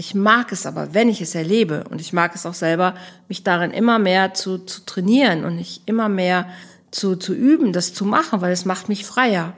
Ich 0.00 0.14
mag 0.14 0.52
es 0.52 0.64
aber, 0.64 0.94
wenn 0.94 1.08
ich 1.08 1.20
es 1.20 1.34
erlebe 1.34 1.82
und 1.90 2.00
ich 2.00 2.12
mag 2.12 2.32
es 2.36 2.46
auch 2.46 2.54
selber, 2.54 2.94
mich 3.26 3.42
darin 3.42 3.72
immer 3.72 3.98
mehr 3.98 4.32
zu, 4.32 4.58
zu 4.58 4.86
trainieren 4.86 5.44
und 5.44 5.56
nicht 5.56 5.82
immer 5.86 6.08
mehr 6.08 6.46
zu, 6.92 7.16
zu 7.16 7.34
üben, 7.34 7.72
das 7.72 7.92
zu 7.92 8.04
machen, 8.04 8.40
weil 8.40 8.52
es 8.52 8.64
macht 8.64 8.88
mich 8.88 9.04
freier. 9.04 9.54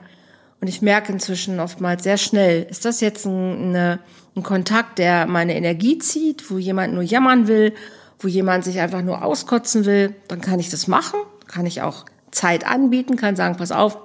Und 0.59 0.67
ich 0.67 0.81
merke 0.81 1.13
inzwischen 1.13 1.59
oftmals 1.59 2.01
sehr 2.01 2.17
schnell, 2.17 2.63
ist 2.63 2.85
das 2.85 3.01
jetzt 3.01 3.27
ein, 3.27 3.69
eine, 3.69 3.99
ein 4.35 4.41
Kontakt, 4.41 4.97
der 4.97 5.27
meine 5.27 5.55
Energie 5.55 5.99
zieht, 5.99 6.49
wo 6.49 6.57
jemand 6.57 6.95
nur 6.95 7.03
jammern 7.03 7.47
will, 7.47 7.73
wo 8.19 8.27
jemand 8.27 8.63
sich 8.63 8.79
einfach 8.79 9.03
nur 9.03 9.23
auskotzen 9.23 9.85
will, 9.85 10.15
dann 10.27 10.41
kann 10.41 10.59
ich 10.59 10.69
das 10.69 10.87
machen, 10.87 11.19
kann 11.47 11.67
ich 11.67 11.83
auch 11.83 12.05
Zeit 12.31 12.65
anbieten, 12.65 13.15
kann 13.15 13.35
sagen, 13.35 13.57
pass 13.57 13.71
auf, 13.71 13.97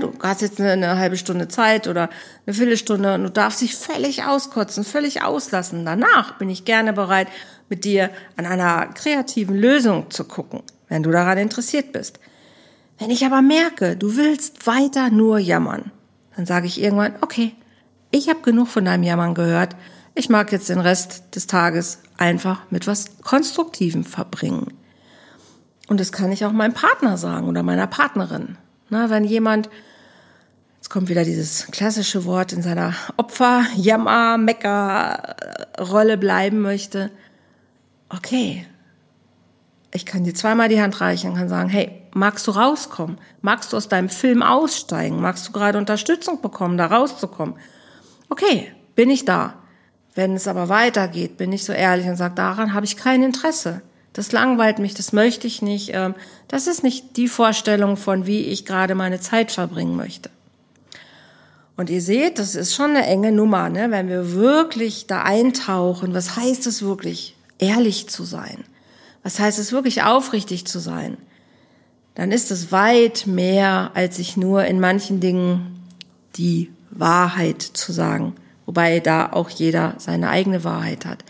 du 0.00 0.12
hast 0.20 0.42
jetzt 0.42 0.60
eine, 0.60 0.72
eine, 0.72 0.98
halbe 0.98 1.16
Stunde 1.16 1.48
Zeit 1.48 1.86
oder 1.86 2.10
eine 2.46 2.54
Viertelstunde 2.54 3.14
und 3.14 3.22
du 3.22 3.30
darfst 3.30 3.60
dich 3.60 3.76
völlig 3.76 4.24
auskotzen, 4.24 4.84
völlig 4.84 5.22
auslassen. 5.22 5.84
Danach 5.84 6.38
bin 6.38 6.50
ich 6.50 6.64
gerne 6.64 6.92
bereit, 6.92 7.28
mit 7.68 7.84
dir 7.84 8.10
an 8.36 8.46
einer 8.46 8.86
kreativen 8.86 9.56
Lösung 9.56 10.10
zu 10.10 10.24
gucken, 10.24 10.62
wenn 10.88 11.02
du 11.02 11.10
daran 11.10 11.38
interessiert 11.38 11.92
bist. 11.92 12.18
Wenn 12.98 13.10
ich 13.10 13.24
aber 13.24 13.42
merke, 13.42 13.96
du 13.96 14.16
willst 14.16 14.66
weiter 14.66 15.10
nur 15.10 15.38
jammern, 15.38 15.90
dann 16.36 16.46
sage 16.46 16.66
ich 16.66 16.80
irgendwann, 16.80 17.14
okay, 17.20 17.54
ich 18.10 18.28
habe 18.28 18.40
genug 18.40 18.68
von 18.68 18.84
deinem 18.84 19.02
Jammern 19.02 19.34
gehört. 19.34 19.76
Ich 20.14 20.28
mag 20.28 20.50
jetzt 20.52 20.68
den 20.68 20.80
Rest 20.80 21.34
des 21.34 21.46
Tages 21.46 21.98
einfach 22.16 22.62
mit 22.70 22.86
was 22.86 23.18
Konstruktivem 23.22 24.04
verbringen. 24.04 24.68
Und 25.88 26.00
das 26.00 26.12
kann 26.12 26.32
ich 26.32 26.44
auch 26.44 26.52
meinem 26.52 26.72
Partner 26.72 27.16
sagen 27.18 27.48
oder 27.48 27.62
meiner 27.62 27.86
Partnerin. 27.86 28.56
Na, 28.88 29.10
wenn 29.10 29.24
jemand, 29.24 29.68
jetzt 30.76 30.90
kommt 30.90 31.08
wieder 31.08 31.24
dieses 31.24 31.66
klassische 31.68 32.24
Wort, 32.24 32.52
in 32.52 32.62
seiner 32.62 32.94
Opfer-, 33.16 33.64
Jammer-, 33.76 34.38
Mecker-Rolle 34.38 36.16
bleiben 36.18 36.60
möchte, 36.60 37.10
okay, 38.08 38.66
ich 39.92 40.06
kann 40.06 40.24
dir 40.24 40.34
zweimal 40.34 40.68
die 40.68 40.80
Hand 40.80 41.00
reichen 41.00 41.30
und 41.30 41.36
kann 41.36 41.48
sagen, 41.48 41.68
hey, 41.68 42.02
magst 42.12 42.46
du 42.46 42.50
rauskommen? 42.50 43.18
Magst 43.40 43.72
du 43.72 43.76
aus 43.76 43.88
deinem 43.88 44.08
Film 44.08 44.42
aussteigen? 44.42 45.20
Magst 45.20 45.48
du 45.48 45.52
gerade 45.52 45.78
Unterstützung 45.78 46.40
bekommen, 46.40 46.76
da 46.76 46.86
rauszukommen? 46.86 47.56
Okay, 48.28 48.72
bin 48.94 49.10
ich 49.10 49.24
da. 49.24 49.54
Wenn 50.14 50.34
es 50.34 50.48
aber 50.48 50.68
weitergeht, 50.68 51.36
bin 51.36 51.52
ich 51.52 51.64
so 51.64 51.72
ehrlich 51.72 52.06
und 52.06 52.16
sage, 52.16 52.34
daran 52.34 52.72
habe 52.72 52.86
ich 52.86 52.96
kein 52.96 53.22
Interesse. 53.22 53.82
Das 54.16 54.32
langweilt 54.32 54.78
mich, 54.78 54.94
das 54.94 55.12
möchte 55.12 55.46
ich 55.46 55.60
nicht. 55.60 55.90
Ähm, 55.92 56.14
das 56.48 56.66
ist 56.66 56.82
nicht 56.82 57.18
die 57.18 57.28
Vorstellung 57.28 57.98
von, 57.98 58.26
wie 58.26 58.40
ich 58.44 58.64
gerade 58.64 58.94
meine 58.94 59.20
Zeit 59.20 59.52
verbringen 59.52 59.94
möchte. 59.94 60.30
Und 61.76 61.90
ihr 61.90 62.00
seht, 62.00 62.38
das 62.38 62.54
ist 62.54 62.74
schon 62.74 62.92
eine 62.92 63.04
enge 63.04 63.30
Nummer, 63.30 63.68
ne? 63.68 63.90
wenn 63.90 64.08
wir 64.08 64.32
wirklich 64.32 65.06
da 65.06 65.20
eintauchen. 65.20 66.14
Was 66.14 66.34
heißt 66.34 66.66
es 66.66 66.80
wirklich, 66.80 67.36
ehrlich 67.58 68.08
zu 68.08 68.24
sein? 68.24 68.64
Was 69.22 69.38
heißt 69.38 69.58
es 69.58 69.72
wirklich, 69.72 70.02
aufrichtig 70.02 70.66
zu 70.66 70.78
sein? 70.78 71.18
Dann 72.14 72.32
ist 72.32 72.50
es 72.50 72.72
weit 72.72 73.26
mehr, 73.26 73.90
als 73.92 74.16
sich 74.16 74.38
nur 74.38 74.64
in 74.64 74.80
manchen 74.80 75.20
Dingen 75.20 75.84
die 76.36 76.70
Wahrheit 76.90 77.60
zu 77.60 77.92
sagen. 77.92 78.34
Wobei 78.64 78.98
da 79.00 79.30
auch 79.34 79.50
jeder 79.50 79.94
seine 79.98 80.30
eigene 80.30 80.64
Wahrheit 80.64 81.04
hat. 81.04 81.22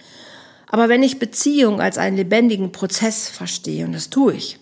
Aber 0.66 0.88
wenn 0.88 1.02
ich 1.02 1.18
Beziehung 1.18 1.80
als 1.80 1.98
einen 1.98 2.16
lebendigen 2.16 2.72
Prozess 2.72 3.28
verstehe, 3.28 3.84
und 3.84 3.92
das 3.92 4.10
tue 4.10 4.34
ich, 4.34 4.58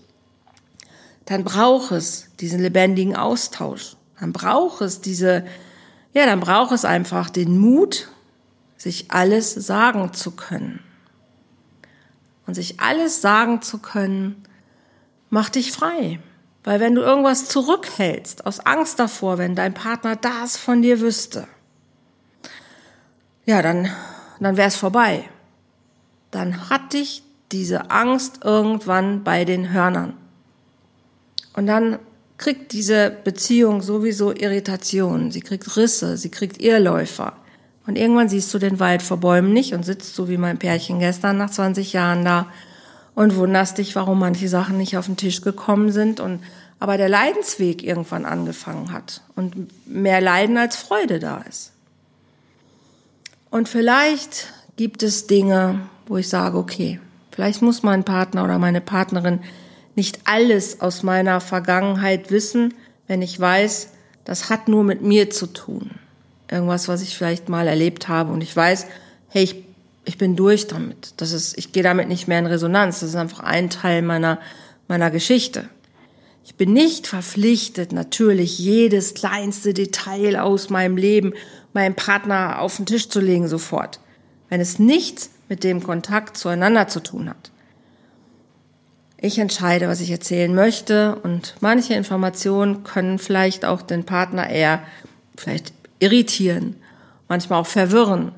dann 1.25 1.45
braucht 1.45 1.93
es 1.93 2.29
diesen 2.40 2.61
lebendigen 2.61 3.17
Austausch. 3.17 3.97
Dann 4.21 4.33
braucht 4.33 4.83
es 4.83 5.01
diese, 5.01 5.47
ja, 6.12 6.27
dann 6.27 6.40
braucht 6.40 6.73
es 6.73 6.85
einfach 6.85 7.31
den 7.31 7.59
Mut, 7.59 8.09
sich 8.77 9.11
alles 9.11 9.55
sagen 9.55 10.12
zu 10.12 10.33
können. 10.33 10.81
Und 12.47 12.55
sich 12.55 12.81
alles 12.81 13.23
sagen 13.23 13.62
zu 13.62 13.79
können, 13.79 14.45
macht 15.31 15.55
dich 15.55 15.73
frei. 15.73 16.21
Weil 16.62 16.81
wenn 16.81 16.95
du 16.95 17.01
irgendwas 17.01 17.49
zurückhältst, 17.49 18.45
aus 18.45 18.61
Angst 18.61 18.99
davor, 18.99 19.38
wenn 19.38 19.55
dein 19.55 19.73
Partner 19.73 20.17
das 20.17 20.59
von 20.59 20.83
dir 20.83 21.01
wüsste, 21.01 21.49
ja, 23.47 23.62
dann, 23.62 23.90
dann 24.40 24.59
wäre 24.59 24.69
es 24.69 24.77
vorbei 24.77 25.29
dann 26.35 26.68
hat 26.68 26.92
dich 26.92 27.23
diese 27.53 27.90
Angst 27.90 28.40
irgendwann 28.44 29.25
bei 29.25 29.44
den 29.44 29.73
Hörnern. 29.73 30.14
Und 31.55 31.66
dann 31.66 31.99
kriegt 32.37 32.73
diese 32.73 33.11
Beziehung 33.11 33.81
sowieso 33.81 34.33
Irritationen, 34.33 35.31
sie 35.31 35.40
kriegt 35.40 35.77
Risse, 35.77 36.16
sie 36.16 36.31
kriegt 36.31 36.61
Irrläufer. 36.61 37.35
Und 37.87 37.97
irgendwann 37.97 38.29
siehst 38.29 38.53
du 38.53 38.59
den 38.59 38.81
Wald 38.81 39.03
vor 39.03 39.18
Bäumen 39.18 39.53
nicht 39.53 39.75
und 39.75 39.85
sitzt 39.85 40.14
so 40.14 40.29
wie 40.29 40.38
mein 40.38 40.59
Pärchen 40.59 40.99
gestern 40.99 41.37
nach 41.37 41.51
20 41.51 41.92
Jahren 41.92 42.25
da 42.25 42.47
und 43.14 43.37
wunderst 43.37 43.79
dich, 43.79 43.94
warum 43.94 44.18
manche 44.18 44.49
Sachen 44.49 44.79
nicht 44.79 44.97
auf 44.97 45.07
den 45.07 45.16
Tisch 45.16 45.42
gekommen 45.42 45.92
sind 45.92 46.18
und 46.18 46.40
aber 46.81 46.97
der 46.97 47.09
Leidensweg 47.09 47.83
irgendwann 47.83 48.25
angefangen 48.25 48.92
hat 48.92 49.23
und 49.37 49.68
mehr 49.87 50.20
Leiden 50.20 50.59
als 50.59 50.77
Freude 50.77 51.18
da 51.20 51.42
ist. 51.49 51.73
Und 53.51 53.68
vielleicht 53.68 54.53
gibt 54.77 55.03
es 55.03 55.27
Dinge, 55.27 55.88
wo 56.07 56.17
ich 56.17 56.29
sage, 56.29 56.57
okay, 56.59 57.01
vielleicht 57.31 57.62
muss 57.62 57.83
mein 57.83 58.05
Partner 58.05 58.45
oder 58.45 58.59
meine 58.59 58.81
Partnerin 58.81 59.40
nicht 59.95 60.21
alles 60.25 60.81
aus 60.81 61.03
meiner 61.03 61.40
Vergangenheit 61.40 62.31
wissen, 62.31 62.75
wenn 63.07 63.23
ich 63.23 63.38
weiß, 63.38 63.90
das 64.25 64.51
hat 64.51 64.69
nur 64.69 64.85
mit 64.85 65.03
mir 65.03 65.31
zu 65.31 65.47
tun. 65.47 65.93
Irgendwas, 66.51 66.88
was 66.88 67.03
ich 67.03 67.17
vielleicht 67.17 67.49
mal 67.49 67.67
erlebt 67.67 68.09
habe 68.09 68.33
und 68.33 68.43
ich 68.43 68.55
weiß, 68.55 68.87
hey, 69.29 69.45
ich, 69.45 69.64
ich 70.05 70.19
bin 70.19 70.37
durch 70.37 70.67
damit. 70.67 71.14
Das 71.17 71.33
ist, 71.33 71.57
ich 71.59 71.73
gehe 71.73 71.83
damit 71.83 72.09
nicht 72.09 72.29
mehr 72.29 72.38
in 72.38 72.47
Resonanz. 72.47 73.01
Das 73.01 73.11
ist 73.11 73.17
einfach 73.17 73.40
ein 73.40 73.71
Teil 73.71 74.03
meiner, 74.03 74.38
meiner 74.88 75.11
Geschichte. 75.11 75.69
Ich 76.45 76.57
bin 76.57 76.75
nicht 76.75 77.07
verpflichtet, 77.07 77.93
natürlich 77.93 78.59
jedes 78.59 79.14
kleinste 79.14 79.73
Detail 79.73 80.37
aus 80.38 80.69
meinem 80.69 80.97
Leben 80.97 81.33
meinem 81.73 81.95
Partner 81.95 82.61
auf 82.61 82.77
den 82.77 82.87
Tisch 82.87 83.09
zu 83.09 83.21
legen 83.21 83.49
sofort. 83.49 84.01
Wenn 84.49 84.61
es 84.61 84.79
nichts 84.79 85.31
mit 85.48 85.64
dem 85.64 85.83
Kontakt 85.83 86.37
zueinander 86.37 86.88
zu 86.88 87.00
tun 87.00 87.28
hat. 87.28 87.50
Ich 89.16 89.38
entscheide, 89.38 89.88
was 89.88 90.00
ich 90.00 90.11
erzählen 90.11 90.54
möchte 90.54 91.16
und 91.16 91.54
manche 91.61 91.94
Informationen 91.94 92.85
können 92.85 93.18
vielleicht 93.18 93.64
auch 93.64 93.80
den 93.80 94.04
Partner 94.04 94.50
eher 94.50 94.83
vielleicht 95.37 95.72
irritieren, 95.98 96.76
manchmal 97.28 97.61
auch 97.61 97.66
verwirren. 97.66 98.33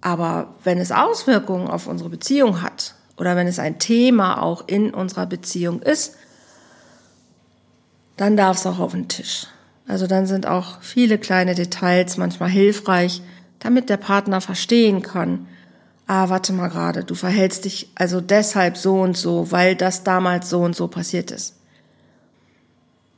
Aber 0.00 0.54
wenn 0.62 0.78
es 0.78 0.92
Auswirkungen 0.92 1.68
auf 1.68 1.86
unsere 1.86 2.10
Beziehung 2.10 2.62
hat 2.62 2.94
oder 3.16 3.34
wenn 3.34 3.46
es 3.46 3.58
ein 3.58 3.78
Thema 3.78 4.42
auch 4.42 4.68
in 4.68 4.92
unserer 4.92 5.26
Beziehung 5.26 5.80
ist, 5.80 6.16
dann 8.16 8.36
darf 8.36 8.58
es 8.58 8.66
auch 8.66 8.80
auf 8.80 8.92
den 8.92 9.08
Tisch. 9.08 9.46
Also 9.86 10.06
dann 10.06 10.26
sind 10.26 10.46
auch 10.46 10.82
viele 10.82 11.16
kleine 11.16 11.54
Details 11.54 12.18
manchmal 12.18 12.50
hilfreich, 12.50 13.22
damit 13.58 13.88
der 13.88 13.96
Partner 13.96 14.40
verstehen 14.40 15.02
kann, 15.02 15.46
ah, 16.08 16.30
warte 16.30 16.52
mal 16.52 16.68
gerade, 16.68 17.04
du 17.04 17.14
verhältst 17.14 17.66
dich 17.66 17.90
also 17.94 18.20
deshalb 18.20 18.76
so 18.76 19.00
und 19.00 19.16
so, 19.16 19.52
weil 19.52 19.76
das 19.76 20.02
damals 20.02 20.50
so 20.50 20.60
und 20.60 20.74
so 20.74 20.88
passiert 20.88 21.30
ist. 21.30 21.54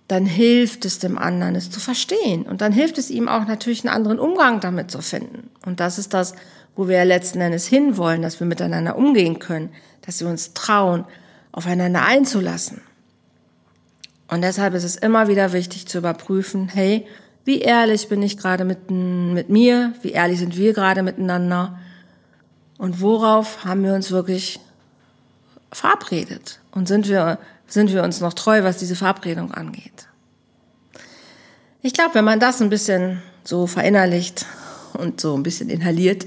Dann 0.09 0.27
hilft 0.27 0.85
es 0.85 0.99
dem 0.99 1.17
anderen, 1.17 1.55
es 1.55 1.71
zu 1.71 1.79
verstehen. 1.79 2.43
Und 2.43 2.61
dann 2.61 2.73
hilft 2.73 2.99
es 2.99 3.11
ihm 3.11 3.29
auch 3.29 3.47
natürlich 3.47 3.87
einen 3.87 3.95
anderen 3.95 4.19
Umgang 4.19 4.59
damit 4.59 4.91
zu 4.91 5.01
finden. 5.03 5.51
Und 5.65 5.79
das 5.79 5.99
ist 5.99 6.13
das, 6.13 6.35
wo 6.75 6.89
wir 6.89 7.05
letzten 7.05 7.41
Endes 7.41 7.69
hinwollen, 7.69 8.23
dass 8.23 8.41
wir 8.41 8.47
miteinander 8.47 8.97
umgehen 8.97 9.39
können, 9.39 9.71
dass 10.03 10.21
wir 10.21 10.29
uns 10.29 10.53
trauen, 10.53 11.05
aufeinander 11.53 12.05
einzulassen. 12.05 12.81
Und 14.27 14.43
deshalb 14.43 14.75
ist 14.75 14.85
es 14.85 14.97
immer 14.97 15.29
wieder 15.29 15.53
wichtig 15.53 15.87
zu 15.87 15.99
überprüfen, 15.99 16.69
hey, 16.69 17.07
wie 17.45 17.61
ehrlich 17.61 18.09
bin 18.09 18.23
ich 18.23 18.37
gerade 18.37 18.65
mit, 18.65 18.91
mit 18.91 19.49
mir, 19.49 19.93
wie 20.03 20.11
ehrlich 20.11 20.41
sind 20.41 20.57
wir 20.57 20.73
gerade 20.73 21.05
miteinander 21.05 21.79
und 22.81 23.03
worauf 23.03 23.63
haben 23.67 23.85
wir 23.85 23.93
uns 23.93 24.11
wirklich 24.11 24.59
verabredet 25.71 26.61
und 26.71 26.89
sind 26.89 27.09
wir, 27.09 27.39
sind 27.67 27.93
wir 27.93 28.03
uns 28.03 28.21
noch 28.21 28.33
treu, 28.33 28.65
was 28.65 28.79
diese 28.79 28.97
Verabredung 28.97 29.53
angeht. 29.53 30.09
Ich 31.83 31.93
glaube, 31.93 32.15
wenn 32.15 32.25
man 32.25 32.41
das 32.41 32.63
ein 32.63 32.71
bisschen 32.71 33.21
so 33.45 33.67
verinnerlicht 33.67 34.47
und 34.95 35.21
so 35.21 35.35
ein 35.35 35.43
bisschen 35.43 35.69
inhaliert, 35.69 36.27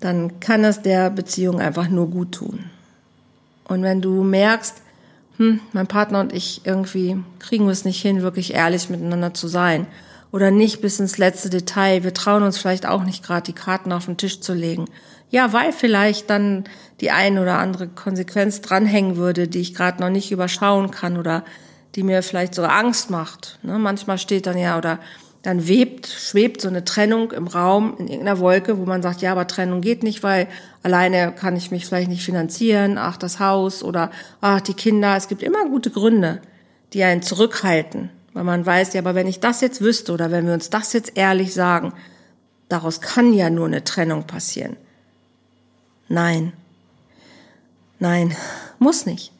dann 0.00 0.40
kann 0.40 0.62
es 0.62 0.82
der 0.82 1.08
Beziehung 1.08 1.58
einfach 1.58 1.88
nur 1.88 2.10
gut 2.10 2.32
tun. 2.32 2.66
Und 3.64 3.82
wenn 3.82 4.02
du 4.02 4.22
merkst, 4.22 4.74
hm, 5.38 5.60
mein 5.72 5.86
Partner 5.86 6.20
und 6.20 6.34
ich 6.34 6.66
irgendwie 6.66 7.16
kriegen 7.38 7.64
wir 7.64 7.72
es 7.72 7.86
nicht 7.86 8.02
hin, 8.02 8.20
wirklich 8.20 8.52
ehrlich 8.52 8.90
miteinander 8.90 9.32
zu 9.32 9.48
sein 9.48 9.86
oder 10.32 10.50
nicht 10.50 10.82
bis 10.82 11.00
ins 11.00 11.16
letzte 11.16 11.48
Detail, 11.48 12.04
wir 12.04 12.12
trauen 12.12 12.42
uns 12.42 12.58
vielleicht 12.58 12.84
auch 12.84 13.04
nicht 13.04 13.24
gerade 13.24 13.44
die 13.44 13.54
Karten 13.54 13.90
auf 13.90 14.04
den 14.04 14.18
Tisch 14.18 14.40
zu 14.40 14.52
legen. 14.52 14.84
Ja, 15.32 15.54
weil 15.54 15.72
vielleicht 15.72 16.28
dann 16.28 16.64
die 17.00 17.10
ein 17.10 17.38
oder 17.38 17.58
andere 17.58 17.88
Konsequenz 17.88 18.60
dranhängen 18.60 19.16
würde, 19.16 19.48
die 19.48 19.62
ich 19.62 19.74
gerade 19.74 20.00
noch 20.02 20.10
nicht 20.10 20.30
überschauen 20.30 20.90
kann 20.90 21.16
oder 21.16 21.42
die 21.94 22.02
mir 22.02 22.22
vielleicht 22.22 22.54
so 22.54 22.62
Angst 22.64 23.08
macht. 23.08 23.58
Ne? 23.62 23.78
Manchmal 23.78 24.18
steht 24.18 24.46
dann 24.46 24.58
ja 24.58 24.76
oder 24.76 24.98
dann 25.40 25.66
webt, 25.66 26.06
schwebt 26.06 26.60
so 26.60 26.68
eine 26.68 26.84
Trennung 26.84 27.32
im 27.32 27.46
Raum 27.46 27.96
in 27.98 28.08
irgendeiner 28.08 28.40
Wolke, 28.40 28.78
wo 28.78 28.84
man 28.84 29.00
sagt, 29.00 29.22
ja, 29.22 29.32
aber 29.32 29.46
Trennung 29.46 29.80
geht 29.80 30.02
nicht, 30.02 30.22
weil 30.22 30.48
alleine 30.82 31.32
kann 31.32 31.56
ich 31.56 31.70
mich 31.70 31.86
vielleicht 31.86 32.10
nicht 32.10 32.24
finanzieren, 32.24 32.98
ach, 32.98 33.16
das 33.16 33.40
Haus 33.40 33.82
oder 33.82 34.10
ach, 34.42 34.60
die 34.60 34.74
Kinder. 34.74 35.16
Es 35.16 35.28
gibt 35.28 35.42
immer 35.42 35.64
gute 35.64 35.90
Gründe, 35.90 36.42
die 36.92 37.02
einen 37.04 37.22
zurückhalten, 37.22 38.10
weil 38.34 38.44
man 38.44 38.66
weiß, 38.66 38.92
ja, 38.92 39.00
aber 39.00 39.14
wenn 39.14 39.26
ich 39.26 39.40
das 39.40 39.62
jetzt 39.62 39.80
wüsste 39.80 40.12
oder 40.12 40.30
wenn 40.30 40.46
wir 40.46 40.52
uns 40.52 40.68
das 40.68 40.92
jetzt 40.92 41.16
ehrlich 41.16 41.54
sagen, 41.54 41.94
daraus 42.68 43.00
kann 43.00 43.32
ja 43.32 43.48
nur 43.48 43.66
eine 43.66 43.82
Trennung 43.82 44.26
passieren. 44.26 44.76
Nein. 46.12 46.52
Nein, 47.98 48.36
muss 48.78 49.06
nicht 49.06 49.32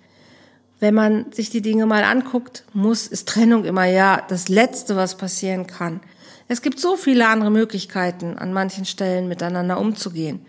wenn 0.82 0.94
man 0.94 1.30
sich 1.30 1.48
die 1.48 1.62
Dinge 1.62 1.86
mal 1.86 2.02
anguckt, 2.02 2.64
muss, 2.72 3.06
ist 3.06 3.28
Trennung 3.28 3.64
immer 3.64 3.84
ja 3.84 4.20
das 4.28 4.48
Letzte, 4.48 4.96
was 4.96 5.16
passieren 5.16 5.68
kann. 5.68 6.00
Es 6.48 6.60
gibt 6.60 6.80
so 6.80 6.96
viele 6.96 7.28
andere 7.28 7.52
Möglichkeiten, 7.52 8.36
an 8.36 8.52
manchen 8.52 8.84
Stellen 8.84 9.28
miteinander 9.28 9.78
umzugehen. 9.78 10.44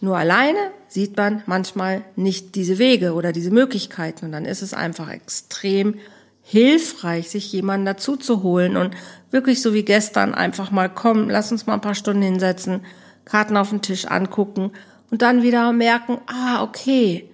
Nur 0.00 0.16
alleine 0.16 0.70
sieht 0.86 1.16
man 1.16 1.42
manchmal 1.46 2.02
nicht 2.14 2.54
diese 2.54 2.78
Wege 2.78 3.14
oder 3.14 3.32
diese 3.32 3.50
Möglichkeiten. 3.50 4.26
Und 4.26 4.30
dann 4.30 4.44
ist 4.44 4.62
es 4.62 4.72
einfach 4.72 5.10
extrem 5.10 5.96
hilfreich, 6.42 7.28
sich 7.28 7.52
jemanden 7.52 7.84
dazu 7.84 8.14
zu 8.14 8.44
holen 8.44 8.76
und 8.76 8.94
wirklich 9.32 9.60
so 9.60 9.74
wie 9.74 9.84
gestern 9.84 10.32
einfach 10.32 10.70
mal 10.70 10.90
kommen, 10.90 11.28
lass 11.28 11.50
uns 11.50 11.66
mal 11.66 11.74
ein 11.74 11.80
paar 11.80 11.96
Stunden 11.96 12.22
hinsetzen, 12.22 12.82
Karten 13.24 13.56
auf 13.56 13.70
den 13.70 13.82
Tisch 13.82 14.04
angucken 14.04 14.70
und 15.12 15.20
dann 15.20 15.42
wieder 15.42 15.72
merken, 15.72 16.22
ah, 16.26 16.62
okay, 16.62 17.28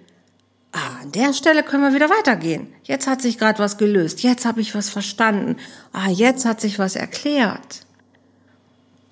ah, 0.73 1.01
an 1.01 1.13
der 1.13 1.31
Stelle 1.33 1.63
können 1.63 1.81
wir 1.81 1.93
wieder 1.93 2.09
weitergehen. 2.09 2.67
Jetzt 2.83 3.07
hat 3.07 3.21
sich 3.21 3.37
gerade 3.37 3.59
was 3.59 3.77
gelöst. 3.77 4.21
Jetzt 4.21 4.45
habe 4.45 4.59
ich 4.59 4.75
was 4.75 4.89
verstanden. 4.89 5.55
Ah, 5.93 6.09
jetzt 6.09 6.43
hat 6.43 6.59
sich 6.59 6.77
was 6.77 6.97
erklärt. 6.97 7.85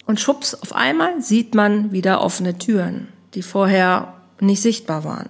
Und 0.05 0.19
schubs, 0.19 0.53
auf 0.53 0.75
einmal 0.75 1.21
sieht 1.21 1.55
man 1.55 1.93
wieder 1.93 2.19
offene 2.19 2.57
Türen, 2.57 3.07
die 3.35 3.41
vorher 3.41 4.15
nicht 4.41 4.61
sichtbar 4.61 5.05
waren. 5.05 5.29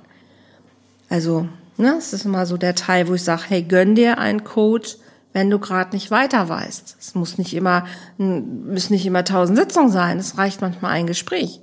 Also, 1.08 1.48
ne, 1.78 1.94
es 1.96 2.14
ist 2.14 2.26
immer 2.26 2.48
so 2.48 2.58
der 2.58 2.74
Teil, 2.74 3.08
wo 3.08 3.14
ich 3.14 3.24
sage, 3.24 3.44
hey, 3.50 3.62
gönn 3.62 3.94
dir 3.94 4.18
einen 4.18 4.46
Coach, 4.46 4.98
wenn 5.34 5.52
du 5.52 5.60
gerade 5.60 5.96
nicht 5.96 6.10
weiter 6.10 6.50
weißt. 6.50 6.98
Es 7.00 7.14
muss 7.14 7.38
nicht 7.38 7.54
immer, 7.54 7.86
müssen 8.18 8.94
nicht 8.94 9.06
immer 9.06 9.24
tausend 9.24 9.60
Sitzungen 9.60 9.92
sein. 9.92 10.18
Es 10.18 10.40
reicht 10.40 10.62
manchmal 10.62 10.94
ein 10.94 11.06
Gespräch. 11.06 11.60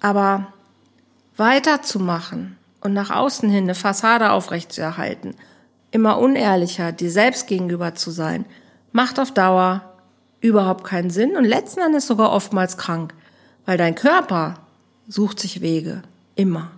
Aber 0.00 0.48
weiterzumachen, 1.36 2.56
und 2.84 2.92
nach 2.92 3.10
außen 3.10 3.48
hin 3.48 3.64
eine 3.64 3.74
Fassade 3.74 4.30
aufrechtzuerhalten, 4.30 5.34
immer 5.90 6.18
unehrlicher 6.18 6.92
dir 6.92 7.10
selbst 7.10 7.46
gegenüber 7.46 7.94
zu 7.94 8.10
sein, 8.10 8.44
macht 8.92 9.18
auf 9.18 9.32
Dauer 9.32 9.94
überhaupt 10.40 10.84
keinen 10.84 11.08
Sinn 11.08 11.36
und 11.36 11.44
letzten 11.44 11.80
Endes 11.80 12.06
sogar 12.06 12.30
oftmals 12.30 12.76
krank, 12.76 13.14
weil 13.64 13.78
dein 13.78 13.94
Körper 13.94 14.60
sucht 15.08 15.40
sich 15.40 15.62
Wege, 15.62 16.02
immer. 16.36 16.70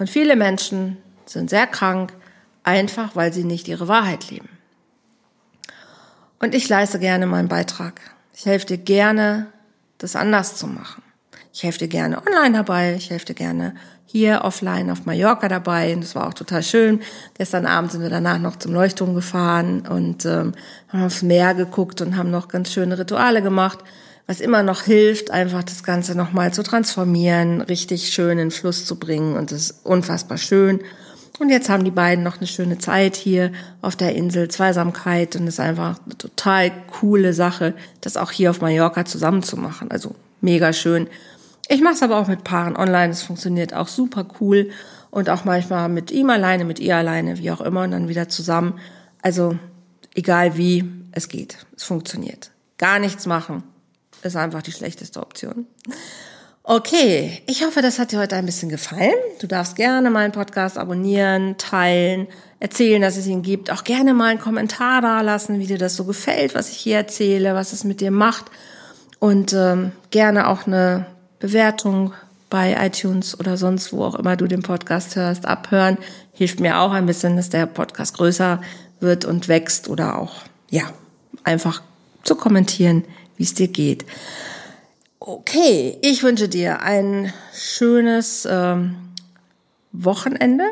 Und 0.00 0.10
viele 0.10 0.34
Menschen 0.34 0.96
sind 1.26 1.48
sehr 1.48 1.68
krank, 1.68 2.12
einfach 2.64 3.14
weil 3.14 3.32
sie 3.32 3.44
nicht 3.44 3.68
ihre 3.68 3.86
Wahrheit 3.86 4.30
leben. 4.30 4.48
Und 6.40 6.56
ich 6.56 6.68
leiste 6.68 6.98
gerne 6.98 7.26
meinen 7.26 7.48
Beitrag. 7.48 8.00
Ich 8.34 8.46
helfe 8.46 8.66
dir 8.66 8.78
gerne, 8.78 9.46
das 9.98 10.16
anders 10.16 10.56
zu 10.56 10.66
machen. 10.66 11.03
Ich 11.54 11.62
helfe 11.62 11.78
dir 11.78 11.88
gerne 11.88 12.18
online 12.18 12.56
dabei, 12.56 12.96
ich 12.96 13.10
helfe 13.10 13.26
dir 13.26 13.34
gerne 13.34 13.76
hier 14.06 14.40
offline 14.42 14.90
auf 14.90 15.06
Mallorca 15.06 15.46
dabei 15.46 15.94
und 15.94 16.02
das 16.02 16.16
war 16.16 16.26
auch 16.26 16.34
total 16.34 16.64
schön. 16.64 16.98
Gestern 17.38 17.64
Abend 17.64 17.92
sind 17.92 18.02
wir 18.02 18.10
danach 18.10 18.40
noch 18.40 18.56
zum 18.56 18.72
Leuchtturm 18.72 19.14
gefahren 19.14 19.86
und 19.86 20.26
ähm, 20.26 20.54
haben 20.88 21.04
aufs 21.04 21.22
Meer 21.22 21.54
geguckt 21.54 22.00
und 22.00 22.16
haben 22.16 22.32
noch 22.32 22.48
ganz 22.48 22.72
schöne 22.72 22.98
Rituale 22.98 23.40
gemacht, 23.40 23.78
was 24.26 24.40
immer 24.40 24.64
noch 24.64 24.82
hilft, 24.82 25.30
einfach 25.30 25.62
das 25.62 25.84
Ganze 25.84 26.16
nochmal 26.16 26.52
zu 26.52 26.64
transformieren, 26.64 27.60
richtig 27.60 28.08
schön 28.08 28.40
in 28.40 28.50
Fluss 28.50 28.84
zu 28.84 28.98
bringen 28.98 29.36
und 29.36 29.52
das 29.52 29.70
ist 29.70 29.86
unfassbar 29.86 30.38
schön. 30.38 30.80
Und 31.38 31.50
jetzt 31.50 31.68
haben 31.68 31.84
die 31.84 31.92
beiden 31.92 32.24
noch 32.24 32.38
eine 32.38 32.48
schöne 32.48 32.78
Zeit 32.78 33.14
hier 33.14 33.52
auf 33.80 33.94
der 33.94 34.16
Insel, 34.16 34.48
Zweisamkeit 34.48 35.36
und 35.36 35.46
es 35.46 35.54
ist 35.54 35.60
einfach 35.60 36.00
eine 36.04 36.18
total 36.18 36.72
coole 37.00 37.32
Sache, 37.32 37.74
das 38.00 38.16
auch 38.16 38.32
hier 38.32 38.50
auf 38.50 38.60
Mallorca 38.60 39.04
zusammen 39.04 39.44
zu 39.44 39.56
machen. 39.56 39.92
Also 39.92 40.16
mega 40.40 40.72
schön. 40.72 41.08
Ich 41.68 41.80
mache 41.80 41.94
es 41.94 42.02
aber 42.02 42.18
auch 42.18 42.28
mit 42.28 42.44
Paaren 42.44 42.76
online. 42.76 43.12
Es 43.12 43.22
funktioniert 43.22 43.74
auch 43.74 43.88
super 43.88 44.26
cool 44.40 44.70
und 45.10 45.30
auch 45.30 45.44
manchmal 45.44 45.88
mit 45.88 46.10
ihm 46.10 46.30
alleine, 46.30 46.64
mit 46.64 46.78
ihr 46.78 46.96
alleine, 46.96 47.38
wie 47.38 47.50
auch 47.50 47.60
immer 47.60 47.82
und 47.82 47.92
dann 47.92 48.08
wieder 48.08 48.28
zusammen. 48.28 48.78
Also 49.22 49.58
egal 50.14 50.56
wie, 50.56 50.84
es 51.12 51.28
geht. 51.28 51.64
Es 51.76 51.84
funktioniert. 51.84 52.50
Gar 52.78 52.98
nichts 52.98 53.26
machen 53.26 53.62
ist 54.24 54.36
einfach 54.36 54.62
die 54.62 54.72
schlechteste 54.72 55.20
Option. 55.20 55.66
Okay, 56.62 57.42
ich 57.46 57.62
hoffe, 57.62 57.82
das 57.82 57.98
hat 57.98 58.12
dir 58.12 58.18
heute 58.18 58.36
ein 58.36 58.46
bisschen 58.46 58.70
gefallen. 58.70 59.12
Du 59.38 59.46
darfst 59.46 59.76
gerne 59.76 60.10
meinen 60.10 60.32
Podcast 60.32 60.78
abonnieren, 60.78 61.58
teilen, 61.58 62.26
erzählen, 62.58 63.02
dass 63.02 63.18
es 63.18 63.26
ihn 63.26 63.42
gibt. 63.42 63.70
Auch 63.70 63.84
gerne 63.84 64.14
mal 64.14 64.30
einen 64.30 64.40
Kommentar 64.40 65.02
da 65.02 65.20
lassen, 65.20 65.58
wie 65.58 65.66
dir 65.66 65.76
das 65.76 65.94
so 65.94 66.04
gefällt, 66.04 66.54
was 66.54 66.70
ich 66.70 66.78
hier 66.78 66.96
erzähle, 66.96 67.54
was 67.54 67.74
es 67.74 67.84
mit 67.84 68.00
dir 68.00 68.10
macht. 68.10 68.46
Und 69.18 69.52
ähm, 69.52 69.92
gerne 70.10 70.48
auch 70.48 70.66
eine 70.66 71.06
Bewertung 71.44 72.14
bei 72.48 72.74
iTunes 72.86 73.38
oder 73.38 73.58
sonst 73.58 73.92
wo 73.92 74.02
auch 74.02 74.14
immer 74.14 74.34
du 74.34 74.46
den 74.46 74.62
Podcast 74.62 75.14
hörst, 75.14 75.44
abhören. 75.44 75.98
Hilft 76.32 76.58
mir 76.58 76.78
auch 76.78 76.92
ein 76.92 77.04
bisschen, 77.04 77.36
dass 77.36 77.50
der 77.50 77.66
Podcast 77.66 78.16
größer 78.16 78.62
wird 79.00 79.26
und 79.26 79.46
wächst 79.46 79.90
oder 79.90 80.18
auch, 80.18 80.36
ja, 80.70 80.84
einfach 81.42 81.82
zu 82.22 82.34
kommentieren, 82.34 83.04
wie 83.36 83.42
es 83.42 83.52
dir 83.52 83.68
geht. 83.68 84.06
Okay, 85.20 85.98
ich 86.00 86.22
wünsche 86.22 86.48
dir 86.48 86.80
ein 86.80 87.30
schönes 87.52 88.48
ähm, 88.50 88.96
Wochenende, 89.92 90.64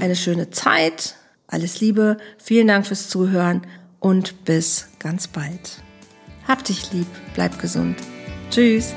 eine 0.00 0.16
schöne 0.16 0.50
Zeit. 0.50 1.14
Alles 1.46 1.78
Liebe, 1.80 2.16
vielen 2.38 2.66
Dank 2.66 2.88
fürs 2.88 3.08
Zuhören 3.08 3.62
und 4.00 4.44
bis 4.44 4.88
ganz 4.98 5.28
bald. 5.28 5.80
Hab 6.48 6.64
dich 6.64 6.92
lieb, 6.92 7.06
bleib 7.34 7.60
gesund. 7.60 7.98
Tschüss. 8.50 8.94